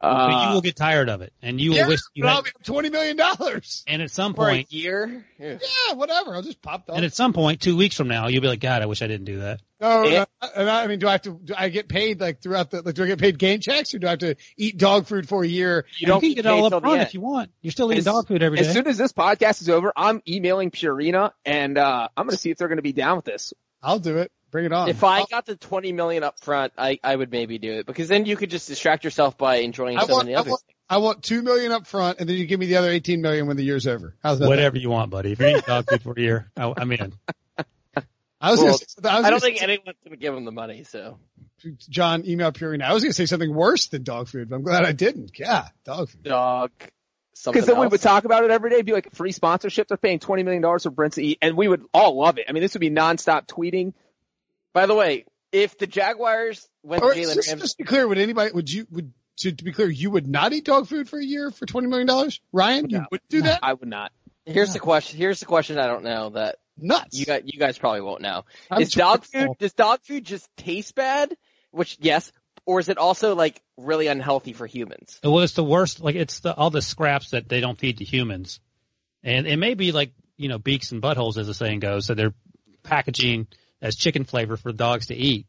[0.00, 2.28] but Uh, you will get tired of it, and you will yeah, wish you but
[2.28, 2.36] had.
[2.36, 3.82] I'll be twenty million dollars.
[3.86, 5.24] And at some for a point, year.
[5.38, 5.58] Yeah.
[5.60, 6.34] Yeah, whatever.
[6.34, 6.96] I'll just pop dog.
[6.96, 9.06] and at some point, two weeks from now, you'll be like, God, I wish I
[9.08, 9.60] didn't do that.
[9.82, 10.24] No, Yeah.
[10.56, 11.38] no, I, I mean, do I have to?
[11.44, 12.82] Do I get paid like throughout the?
[12.82, 15.28] Like, do I get paid game checks, or do I have to eat dog food
[15.28, 15.84] for a year?
[15.98, 17.50] You You, don't can get get it all up front if you want.
[17.60, 18.64] You're still eating As- dog food every day.
[18.66, 22.40] as soon as this podcast is over, I'm emailing Purina and uh, I'm going to
[22.40, 23.52] see if they're going to be down with this.
[23.82, 24.30] I'll do it.
[24.52, 24.88] Bring it on.
[24.88, 28.06] If I got the twenty million up front, I, I would maybe do it because
[28.08, 30.50] then you could just distract yourself by enjoying I some want, of the I other
[30.50, 30.76] want, things.
[30.90, 33.46] I want two million up front, and then you give me the other eighteen million
[33.46, 34.14] when the year's over.
[34.22, 34.48] How's that?
[34.48, 35.32] Whatever you want, buddy.
[35.32, 37.14] If you're eating dog food for a year, I, I'm in.
[38.42, 40.50] I was Well, gonna I, was I don't think say, anyone's gonna give him the
[40.52, 40.82] money.
[40.84, 41.18] So
[41.88, 42.82] John email Purina.
[42.82, 45.38] I was gonna say something worse than dog food, but I'm glad I didn't.
[45.38, 46.24] Yeah, dog food.
[46.24, 46.70] dog.
[47.34, 49.88] Something Because then we would talk about it every day, be like free sponsorship.
[49.88, 52.46] They're paying twenty million dollars for Brent to eat, and we would all love it.
[52.48, 53.94] I mean, this would be nonstop tweeting.
[54.74, 57.86] By the way, if the Jaguars went Or to Jalen just, Ramsey, just to be
[57.86, 58.52] clear, would anybody?
[58.52, 58.86] Would you?
[58.90, 61.64] Would to, to be clear, you would not eat dog food for a year for
[61.64, 62.90] twenty million dollars, Ryan?
[62.90, 63.06] You No.
[63.12, 63.60] would do that?
[63.62, 64.12] I would not.
[64.44, 65.16] here's the question.
[65.18, 65.78] Here's the question.
[65.78, 67.18] I don't know that Nuts.
[67.18, 68.44] you guys you guys probably won't know.
[68.70, 71.36] I'm is dog sure- food does dog food just taste bad?
[71.70, 72.32] Which yes,
[72.66, 75.18] or is it also like really unhealthy for humans?
[75.22, 76.00] Well, it's the worst.
[76.00, 78.60] Like it's the all the scraps that they don't feed to humans,
[79.22, 82.06] and it may be like you know beaks and buttholes, as the saying goes.
[82.06, 82.34] So they're
[82.82, 83.46] packaging
[83.80, 85.46] as chicken flavor for dogs to eat.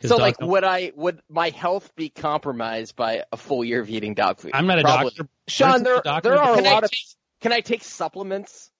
[0.00, 3.80] 'Cause So like, don't- would I would my health be compromised by a full year
[3.80, 4.52] of eating dog food?
[4.54, 5.10] I'm not a Probably.
[5.10, 5.28] doctor.
[5.48, 7.00] Sean, Brent's a there doctor, there are a Can I, lot of take,
[7.40, 8.70] can I take supplements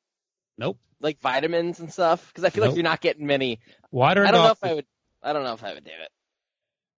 [0.59, 0.79] Nope.
[1.01, 2.27] like vitamins and stuff?
[2.29, 3.61] Because I feel like you're not getting many.
[3.91, 4.87] Water and I don't know dog if I would.
[5.23, 6.11] I don't know if I would do it.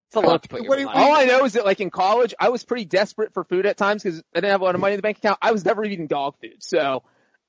[0.07, 1.79] It's a lot to put What your do you- All I know is that like
[1.79, 4.65] in college, I was pretty desperate for food at times because I didn't have a
[4.65, 5.37] lot of money in the bank account.
[5.41, 7.03] I was never eating dog food, so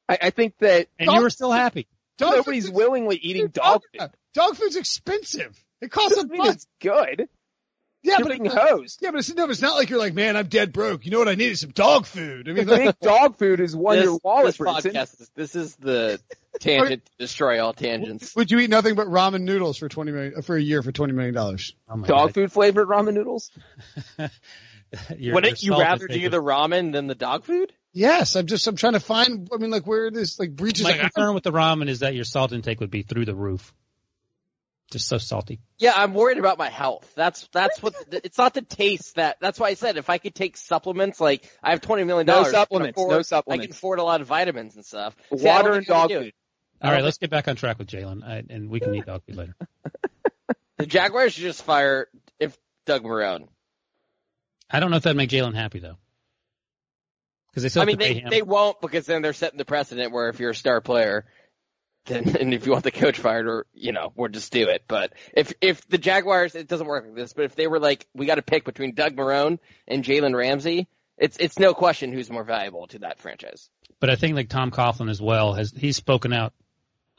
[0.08, 1.88] I, I think that and you were still happy.
[2.18, 4.10] dog nobody's willingly eating Dude, dog food.
[4.34, 5.58] Dog food's expensive.
[5.80, 6.54] It costs a Doesn't mean bunch.
[6.54, 7.28] it's good.
[8.04, 8.98] Yeah, You're but being it, hosed.
[9.00, 11.04] yeah, but it's, no, it's not like you're like, man, I'm dead broke.
[11.04, 12.48] You know what I need is some dog food.
[12.48, 15.76] I mean, like, dog food is one this, your wallet, this podcast is this is
[15.76, 16.20] the
[16.58, 18.34] tangent to destroy all tangents.
[18.34, 21.12] would you eat nothing but ramen noodles for twenty million for a year for twenty
[21.12, 21.74] million dollars?
[21.88, 22.34] Oh Dog God.
[22.34, 23.50] food flavored ramen noodles.
[25.16, 27.72] Your- Wouldn't your you rather do the ramen than the dog food?
[27.94, 29.48] Yes, I'm just I'm trying to find.
[29.52, 30.82] I mean, like where this like breaches.
[30.84, 33.34] My Like, concern with the ramen is that your salt intake would be through the
[33.34, 33.72] roof.
[34.90, 35.60] Just so salty.
[35.78, 37.10] Yeah, I'm worried about my health.
[37.16, 39.38] That's that's what it's not the taste that.
[39.40, 42.48] That's why I said if I could take supplements, like I have twenty million dollars.
[42.48, 42.98] No dollars, supplements.
[42.98, 43.62] afford, No supplements.
[43.64, 45.16] I can afford a lot of vitamins and stuff.
[45.34, 46.26] See, Water and think I would dog food.
[46.28, 46.34] it.
[46.82, 49.06] All I right, don't let's get back on track with Jalen, and we can eat
[49.06, 49.56] dog food later.
[50.78, 52.08] The Jaguars should just fire
[52.40, 53.46] if Doug Marrone.
[54.68, 55.96] I don't know if that'd make Jalen happy though,
[57.50, 58.30] because they still I mean, to pay they him.
[58.30, 61.24] they won't because then they're setting the precedent where if you're a star player,
[62.06, 64.84] then and if you want the coach fired or you know, or just do it.
[64.88, 67.32] But if if the Jaguars, it doesn't work like this.
[67.32, 70.88] But if they were like, we got to pick between Doug Marrone and Jalen Ramsey,
[71.18, 73.70] it's it's no question who's more valuable to that franchise.
[74.00, 76.52] But I think like Tom Coughlin as well has he's spoken out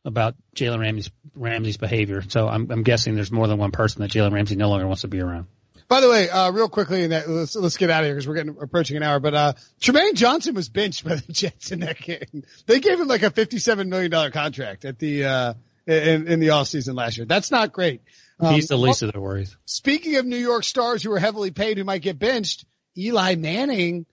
[0.05, 2.23] about Jalen Ramsey's Ramsey's behavior.
[2.27, 5.01] So I'm I'm guessing there's more than one person that Jalen Ramsey no longer wants
[5.01, 5.47] to be around.
[5.87, 8.27] By the way, uh, real quickly, and that, let's let's get out of here because
[8.27, 9.19] we're getting approaching an hour.
[9.19, 12.43] But uh, Trumaine Johnson was benched by the Jets in that game.
[12.65, 15.53] They gave him like a fifty-seven million dollar contract at the uh,
[15.85, 17.25] in in the off season last year.
[17.25, 18.01] That's not great.
[18.39, 19.55] Um, He's the least of their worries.
[19.65, 22.65] Speaking of New York stars who are heavily paid who might get benched,
[22.97, 24.05] Eli Manning,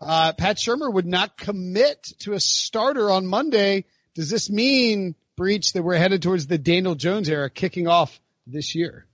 [0.00, 3.84] uh, Pat Shurmur would not commit to a starter on Monday.
[4.14, 8.74] Does this mean, Breech, that we're headed towards the Daniel Jones era kicking off this
[8.74, 9.06] year?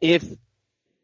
[0.00, 0.24] If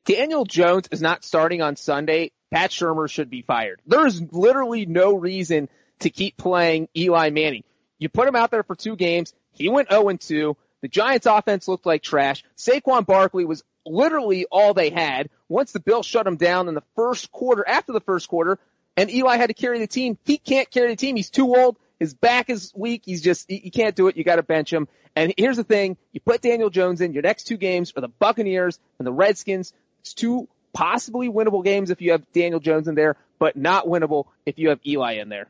[0.05, 3.81] Daniel Jones is not starting on Sunday, Pat Shurmur should be fired.
[3.87, 5.69] There is literally no reason
[6.01, 7.65] to keep playing Eli Manning.
[7.99, 9.33] You put him out there for two games.
[9.53, 10.57] He went 0-2.
[10.83, 12.45] The Giants offense looked like trash.
[12.57, 15.31] Saquon Barkley was literally all they had.
[15.49, 18.59] Once the Bills shut him down in the first quarter, after the first quarter,
[18.97, 21.17] and Eli had to carry the team, he can't carry the team.
[21.17, 21.79] He's too old.
[21.99, 23.03] His back is weak.
[23.05, 24.17] He's just, he, he can't do it.
[24.17, 24.89] You got to bench him.
[25.17, 25.97] And here's the thing.
[26.13, 29.73] You put Daniel Jones in, your next two games are the Buccaneers and the Redskins.
[30.05, 34.27] It's two possibly winnable games if you have Daniel Jones in there, but not winnable
[34.45, 35.49] if you have Eli in there.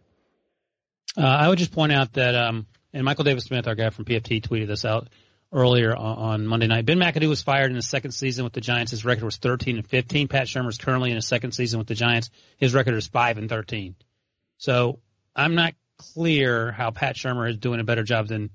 [1.16, 4.04] Uh, I would just point out that, um, and Michael David Smith, our guy from
[4.04, 5.08] PFT, tweeted this out
[5.52, 6.86] earlier on, on Monday night.
[6.86, 8.92] Ben McAdoo was fired in his second season with the Giants.
[8.92, 10.28] His record was 13 and 15.
[10.28, 12.30] Pat Shurmur is currently in his second season with the Giants.
[12.58, 13.96] His record is 5 and 13.
[14.58, 15.00] So
[15.34, 18.50] I'm not clear how Pat Shurmur is doing a better job than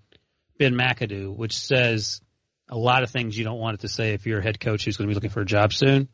[0.57, 2.21] Ben McAdoo, which says
[2.69, 4.85] a lot of things you don't want it to say if you're a head coach
[4.85, 6.07] who's going to be looking for a job soon.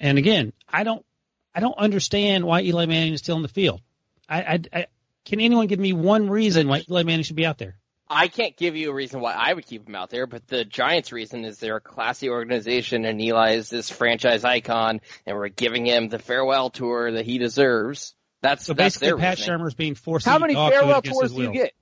[0.00, 1.04] And again, I don't,
[1.54, 3.80] I don't understand why Eli Manning is still in the field.
[4.28, 4.86] I, I, I
[5.24, 7.76] can anyone give me one reason why Eli Manning should be out there?
[8.08, 10.64] I can't give you a reason why I would keep him out there, but the
[10.64, 15.48] Giants' reason is they're a classy organization and Eli is this franchise icon and we're
[15.48, 18.14] giving him the farewell tour that he deserves.
[18.42, 19.60] That's So that's basically, their Pat reasoning.
[19.60, 21.54] Shurmur's being forced How many eat dog food farewell tours his do you will.
[21.54, 21.72] get?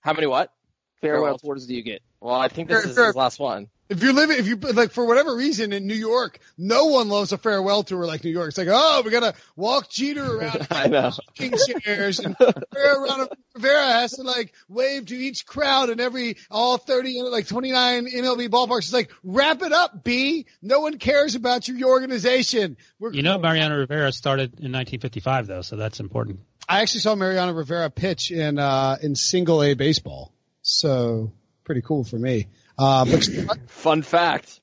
[0.00, 0.52] How many what?
[1.00, 2.02] Farewell Farewell tours do you get?
[2.20, 3.06] Well, I think this Fair- is fair.
[3.06, 3.68] his last one.
[3.88, 7.32] If you're living, if you like for whatever reason in New York, no one loves
[7.32, 8.50] a farewell tour like New York.
[8.50, 11.10] It's like, oh, we gotta walk Jeter around I know.
[11.34, 16.76] king chairs, and Rivera, Rivera has to like wave to each crowd and every all
[16.78, 18.78] 30, like 29 MLB ballparks.
[18.84, 20.46] It's like, wrap it up, B.
[20.62, 22.76] No one cares about your, your organization.
[23.00, 26.38] We're, You know, Mariano Rivera started in 1955 though, so that's important.
[26.68, 31.32] I actually saw Mariano Rivera pitch in uh in single A baseball, so
[31.70, 32.48] pretty cool for me.
[32.76, 33.24] Uh, but
[33.68, 34.60] Fun fact.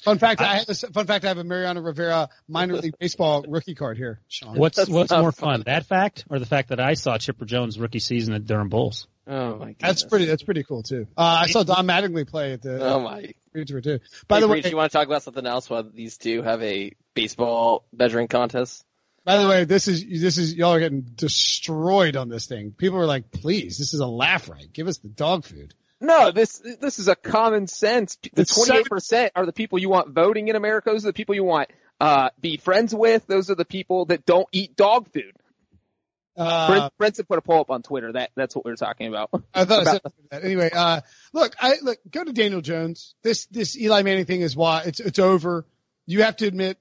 [0.00, 1.26] fun fact, I have a fun fact.
[1.26, 4.56] I have a Mariano Rivera minor league baseball rookie card here, Sean.
[4.58, 5.50] What's what's more fun.
[5.58, 8.70] fun, that fact or the fact that I saw Chipper Jones rookie season at Durham
[8.70, 9.08] Bulls?
[9.26, 9.76] Oh my god.
[9.78, 10.24] That's pretty.
[10.24, 11.06] That's pretty cool too.
[11.14, 13.30] Uh, I saw Don Mattingly play at the Oh my.
[13.66, 13.98] tour too.
[14.26, 16.40] By Hey, the way, Breech, you want to talk about something else while these two
[16.40, 18.86] have a baseball measuring contest?
[19.24, 22.70] by the way, this is this is y'all are getting destroyed on this thing.
[22.72, 24.72] People are like, please, this is a laugh right.
[24.72, 25.74] Give us the dog food.
[26.00, 28.16] No, this this is a common sense.
[28.32, 30.90] The twenty eight percent are the people you want voting in America.
[30.90, 31.70] Those are the people you want
[32.00, 33.26] uh be friends with.
[33.26, 35.32] Those are the people that don't eat dog food.
[36.38, 38.12] Uh, Brent, put a poll up on Twitter.
[38.12, 39.30] That that's what we were talking about.
[39.52, 40.44] I thought I said that.
[40.44, 41.00] Anyway, uh,
[41.32, 43.16] look, I look, go to Daniel Jones.
[43.22, 45.66] This, this Eli Manning thing is why it's, it's over.
[46.06, 46.78] You have to admit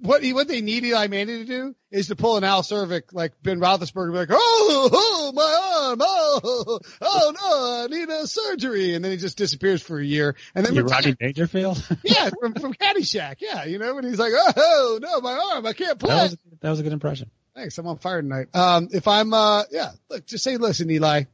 [0.00, 3.12] what he, what they need Eli Manning to do is to pull an Al Czervik
[3.12, 8.26] like Ben Roethlisberger, be like, oh, oh, my arm, oh, oh no, I need a
[8.26, 11.06] surgery, and then he just disappears for a year, and then You're retires.
[11.06, 11.88] Rodney Dangerfield.
[12.04, 15.72] yeah, from from Caddyshack, yeah, you know, and he's like, oh no, my arm, I
[15.72, 16.14] can't play.
[16.14, 17.30] that was that was a good impression.
[17.56, 17.78] Thanks.
[17.78, 18.48] I'm on fire tonight.
[18.54, 21.24] Um, if I'm, uh, yeah, look, just say, listen, Eli,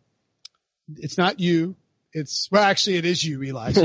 [0.97, 1.75] it's not you.
[2.15, 3.71] It's, well, actually it is you, Eli.
[3.75, 3.85] it's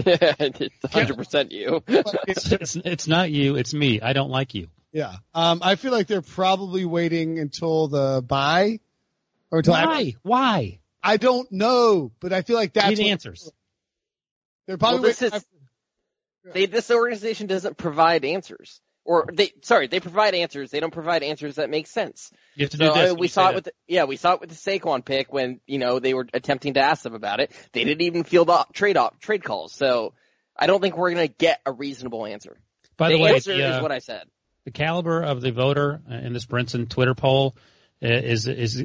[0.86, 1.82] 100% you.
[1.88, 4.02] It's, it's it's not you, it's me.
[4.02, 4.68] I don't like you.
[4.92, 5.16] yeah.
[5.34, 8.80] Um, I feel like they're probably waiting until the bye
[9.52, 10.14] or until after- Why?
[10.24, 10.80] Why?
[11.02, 13.50] I don't know, but I feel like I that's need answers.
[14.68, 15.38] They're probably Well, this waiting.
[15.38, 18.82] is- They, this organization doesn't provide answers.
[19.10, 20.70] Or they, sorry, they provide answers.
[20.70, 22.30] They don't provide answers that make sense.
[22.56, 23.12] You have to So do this.
[23.12, 23.56] when we saw it that.
[23.56, 26.28] with the, yeah, we saw it with the Saquon pick when you know they were
[26.34, 27.52] attempting to ask them about it.
[27.72, 29.74] They didn't even field off, trade off trade calls.
[29.74, 30.14] So
[30.60, 32.58] I don't think we're gonna get a reasonable answer.
[32.98, 34.24] By the, the way, answer the, uh, is what I said.
[34.66, 37.56] the caliber of the voter uh, in this Brinson Twitter poll
[38.04, 38.84] uh, is is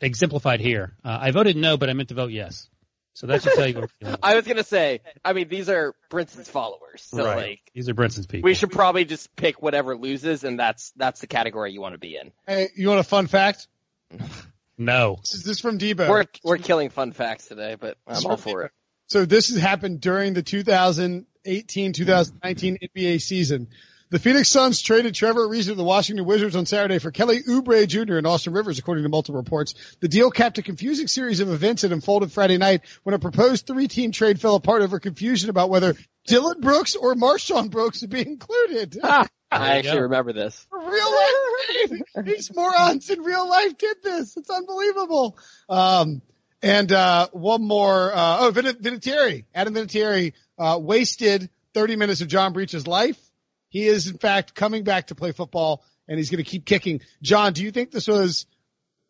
[0.00, 0.94] exemplified here.
[1.04, 2.68] Uh, I voted no, but I meant to vote yes.
[3.16, 3.88] So that should tell you.
[4.00, 4.20] What.
[4.22, 7.36] I was gonna say, I mean, these are Brinson's followers, so right.
[7.36, 8.46] like These are Brinson's people.
[8.46, 11.98] we should probably just pick whatever loses, and that's that's the category you want to
[11.98, 12.30] be in.
[12.46, 13.68] Hey, you want a fun fact?
[14.78, 15.16] no.
[15.22, 16.10] This is, this from Debo.
[16.10, 18.72] We're we're killing fun facts today, but I'm all for it.
[19.06, 23.68] So this has happened during the 2018-2019 NBA season.
[24.08, 27.88] The Phoenix Suns traded Trevor Ariza to the Washington Wizards on Saturday for Kelly Oubre
[27.88, 28.18] Jr.
[28.18, 29.74] and Austin Rivers, according to multiple reports.
[29.98, 33.66] The deal capped a confusing series of events that unfolded Friday night when a proposed
[33.66, 35.96] three-team trade fell apart over confusion about whether
[36.28, 38.96] Dillon Brooks or MarShon Brooks would be included.
[39.04, 40.02] I actually go.
[40.02, 40.66] remember this.
[40.70, 42.02] real life.
[42.24, 44.36] These morons in real life did this.
[44.36, 45.36] It's unbelievable.
[45.68, 46.22] Um,
[46.62, 52.28] and, uh, one more, uh, oh, Vin- Vinatieri, Adam Vinatieri, uh, wasted 30 minutes of
[52.28, 53.18] John Breech's life.
[53.68, 57.00] He is in fact coming back to play football and he's going to keep kicking.
[57.22, 58.46] John, do you think this was,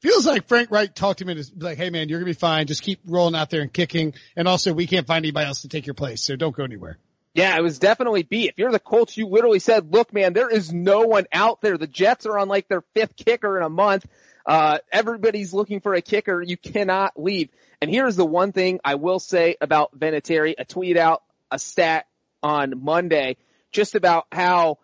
[0.01, 2.37] feels like Frank Reich talked to him and is like, Hey man, you're going to
[2.37, 2.67] be fine.
[2.67, 4.15] Just keep rolling out there and kicking.
[4.35, 6.23] And also we can't find anybody else to take your place.
[6.23, 6.99] So don't go anywhere.
[7.35, 8.49] Yeah, it was definitely B.
[8.49, 11.77] If you're the Colts, you literally said, look, man, there is no one out there.
[11.77, 14.07] The Jets are on like their fifth kicker in a month.
[14.47, 16.41] Uh, everybody's looking for a kicker.
[16.41, 17.51] You cannot leave.
[17.83, 20.55] And here's the one thing I will say about Vinatieri.
[20.59, 22.07] I tweeted out a stat
[22.43, 23.37] on Monday
[23.77, 24.79] just about how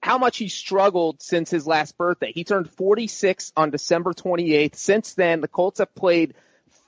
[0.00, 2.32] how much he struggled since his last birthday.
[2.32, 4.76] He turned 46 on December 28th.
[4.76, 6.34] Since then, the Colts have played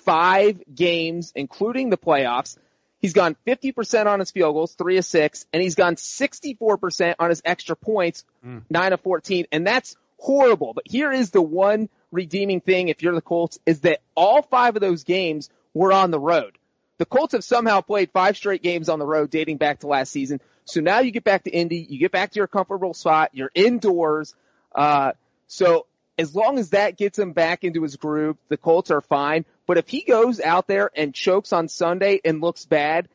[0.05, 2.57] five games, including the playoffs.
[2.98, 7.30] He's gone 50% on his field goals, three of six, and he's gone 64% on
[7.30, 8.59] his extra points, hmm.
[8.68, 10.74] nine of 14, and that's horrible.
[10.74, 14.76] But here is the one redeeming thing if you're the Colts is that all five
[14.76, 16.59] of those games were on the road.
[17.01, 20.12] The Colts have somehow played five straight games on the road dating back to last
[20.12, 20.38] season.
[20.66, 23.51] So now you get back to Indy, you get back to your comfortable spot, you're
[23.55, 24.34] indoors.
[24.74, 25.12] Uh,
[25.46, 25.86] so
[26.18, 29.46] as long as that gets him back into his groove, the Colts are fine.
[29.66, 33.09] But if he goes out there and chokes on Sunday and looks bad,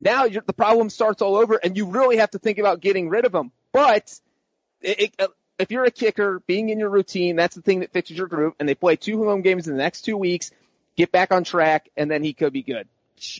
[0.00, 3.24] now the problem starts all over and you really have to think about getting rid
[3.24, 3.50] of him.
[3.72, 4.16] But
[4.80, 8.16] it, it, if you're a kicker, being in your routine, that's the thing that fixes
[8.16, 10.52] your group and they play two home games in the next two weeks,
[10.96, 12.88] get back on track and then he could be good.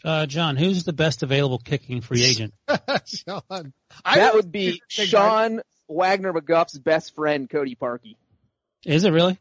[0.04, 2.54] Uh, John, who's the best available kicking free agent?
[3.04, 3.72] Sean,
[4.04, 8.16] that would be Sean Wagner-McGough's best friend, Cody Parkey.
[8.84, 9.38] Is it really?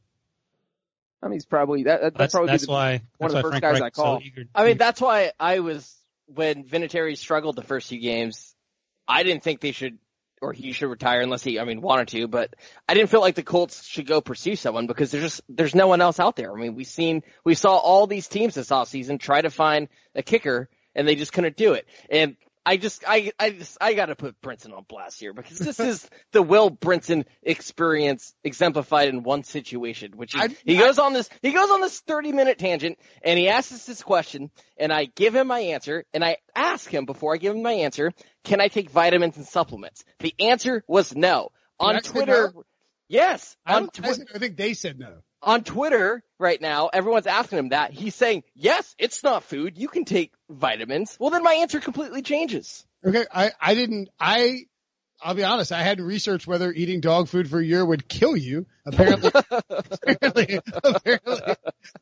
[1.21, 2.01] I mean, he's probably that.
[2.01, 3.01] That's, That's, probably that's the, why.
[3.17, 5.01] one that's of the why first Frank guys Reich I is so I mean, that's
[5.01, 5.95] why I was
[6.27, 8.53] when Vinatieri struggled the first few games.
[9.07, 9.97] I didn't think they should
[10.41, 12.27] or he should retire unless he, I mean, wanted to.
[12.27, 12.55] But
[12.87, 15.87] I didn't feel like the Colts should go pursue someone because there's just there's no
[15.87, 16.51] one else out there.
[16.51, 20.23] I mean, we've seen we saw all these teams this offseason try to find a
[20.23, 21.85] kicker and they just couldn't do it.
[22.09, 25.79] And I just, I, I just, I gotta put Brinson on blast here because this
[25.79, 31.13] is the Will Brinson experience exemplified in one situation, which is, I- he goes on
[31.13, 34.91] this, he goes on this 30 minute tangent and he asks us this question and
[34.91, 38.11] I give him my answer and I ask him before I give him my answer,
[38.43, 40.03] can I take vitamins and supplements?
[40.19, 41.49] The answer was no.
[41.79, 42.63] On Twitter, no?
[43.09, 45.17] yes, I, on I, I think they said no.
[45.45, 47.91] On Twitter right now, everyone's asking him that.
[47.91, 49.77] He's saying, yes, it's not food.
[49.77, 51.15] You can take vitamins.
[51.19, 52.85] Well, then my answer completely changes.
[53.05, 54.61] Okay, I, I didn't, I,
[55.21, 58.35] I'll be honest, I hadn't researched whether eating dog food for a year would kill
[58.35, 58.65] you.
[58.85, 59.31] Apparently,
[59.69, 61.55] apparently, apparently,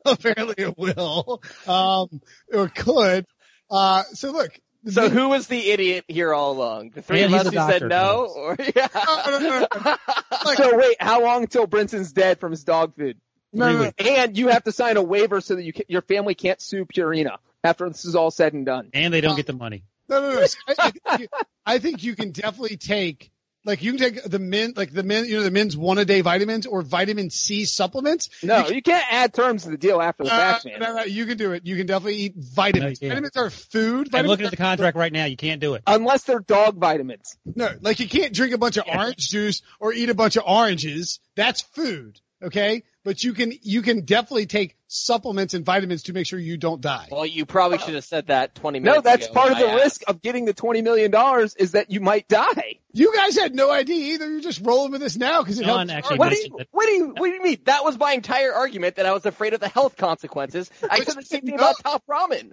[0.04, 2.20] apparently it will, um,
[2.52, 3.26] or could.
[3.70, 4.58] Uh, so look.
[4.86, 6.90] So who was the idiot here all along?
[6.90, 8.68] The three Yeah, of he's us the who said no, Chris.
[8.68, 8.88] or yeah.
[8.94, 9.96] No, no, no, no.
[10.44, 13.18] Like- So wait, how long until Brinson's dead from his dog food?
[13.54, 13.90] No, no, no.
[13.98, 16.84] And you have to sign a waiver so that you can, your family can't sue
[16.84, 18.90] Purina after this is all said and done.
[18.92, 19.84] and they don't get the money.
[20.08, 20.46] No, no, no.
[20.68, 21.28] I, I, think you,
[21.64, 23.30] I think you can definitely take,
[23.64, 26.04] like, you can take the men, like the men, you know, the men's one a
[26.04, 28.28] day vitamins or vitamin C supplements.
[28.42, 30.80] No, you can't add terms to the deal after the Uh, fact, man.
[30.80, 31.64] no, no, you can do it.
[31.64, 33.00] You can definitely eat vitamins.
[33.00, 34.14] No, vitamins are food.
[34.14, 35.24] I'm looking at the contract right now.
[35.24, 35.82] You can't do it.
[35.86, 37.38] Unless they're dog vitamins.
[37.46, 40.42] No, like you can't drink a bunch of orange juice or eat a bunch of
[40.46, 41.20] oranges.
[41.34, 42.20] That's food.
[42.42, 42.82] Okay.
[43.04, 46.80] But you can, you can definitely take supplements and vitamins to make sure you don't
[46.80, 47.08] die.
[47.10, 49.66] Well, you probably should have said that 20 minutes No, that's ago part of when
[49.66, 51.12] the I risk of getting the $20 million
[51.58, 52.78] is that you might die.
[52.94, 54.30] You guys had no idea either.
[54.30, 55.92] You're just rolling with this now because it John helps.
[55.92, 57.58] actually What do you, what do you, what do you mean?
[57.64, 60.70] That was my entire argument that I was afraid of the health consequences.
[60.90, 62.52] I said the same thing about top ramen.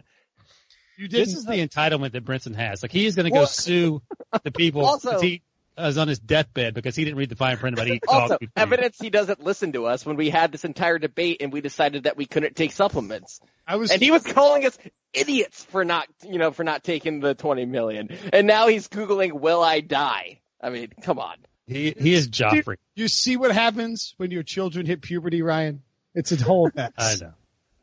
[0.97, 1.27] You didn't.
[1.29, 2.83] This is the entitlement that Brinson has.
[2.83, 4.01] Like he is going to go Well- sue
[4.43, 5.43] the people Also- 'cause he
[5.77, 8.37] is on his deathbed because he didn't read the fine print about eating dog Also,
[8.39, 8.49] food.
[8.55, 12.03] evidence he doesn't listen to us when we had this entire debate and we decided
[12.03, 13.39] that we couldn't take supplements.
[13.67, 13.91] I was.
[13.91, 14.77] And he was calling us
[15.13, 18.09] idiots for not, you know, for not taking the 20 million.
[18.33, 20.41] And now he's Googling, will I die?
[20.61, 21.37] I mean, come on.
[21.67, 22.75] He he is Joffrey.
[22.95, 25.81] you see what happens when your children hit puberty, Ryan?
[26.13, 26.91] It's a whole mess.
[26.97, 27.33] I know.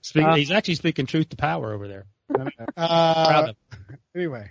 [0.03, 2.07] Speak, Uh, he's actually speaking truth to power over there.
[2.29, 3.57] Proud Uh, of
[4.15, 4.51] anyway,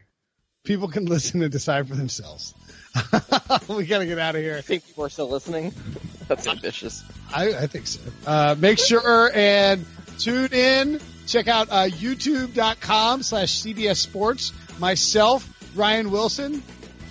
[0.68, 2.54] people can listen and decide for themselves.
[3.70, 4.58] we gotta get out of here.
[4.58, 5.74] I think people are still listening.
[6.28, 7.04] That's ambitious.
[7.34, 8.02] I, I think so.
[8.26, 9.86] Uh, make sure and
[10.20, 11.00] tune in.
[11.26, 14.52] Check out uh, youtube.com slash CBS Sports.
[14.80, 16.62] Myself, Ryan Wilson,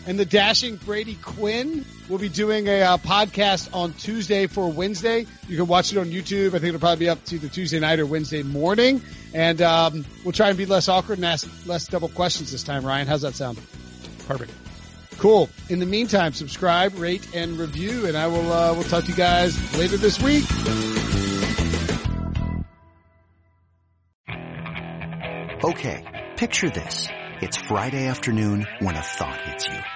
[0.07, 5.26] and the dashing Brady Quinn will be doing a uh, podcast on Tuesday for Wednesday.
[5.48, 6.48] You can watch it on YouTube.
[6.48, 9.02] I think it'll probably be up to either Tuesday night or Wednesday morning.
[9.34, 12.84] And um, we'll try and be less awkward and ask less double questions this time,
[12.84, 13.07] Ryan.
[13.07, 13.59] How's that sound?
[14.28, 14.52] Perfect.
[15.18, 15.48] Cool.
[15.68, 19.16] In the meantime, subscribe, rate, and review, and I will uh, we'll talk to you
[19.16, 20.44] guys later this week.
[25.64, 26.04] Okay,
[26.36, 27.09] picture this.
[27.40, 29.95] It's Friday afternoon when a thought hits you.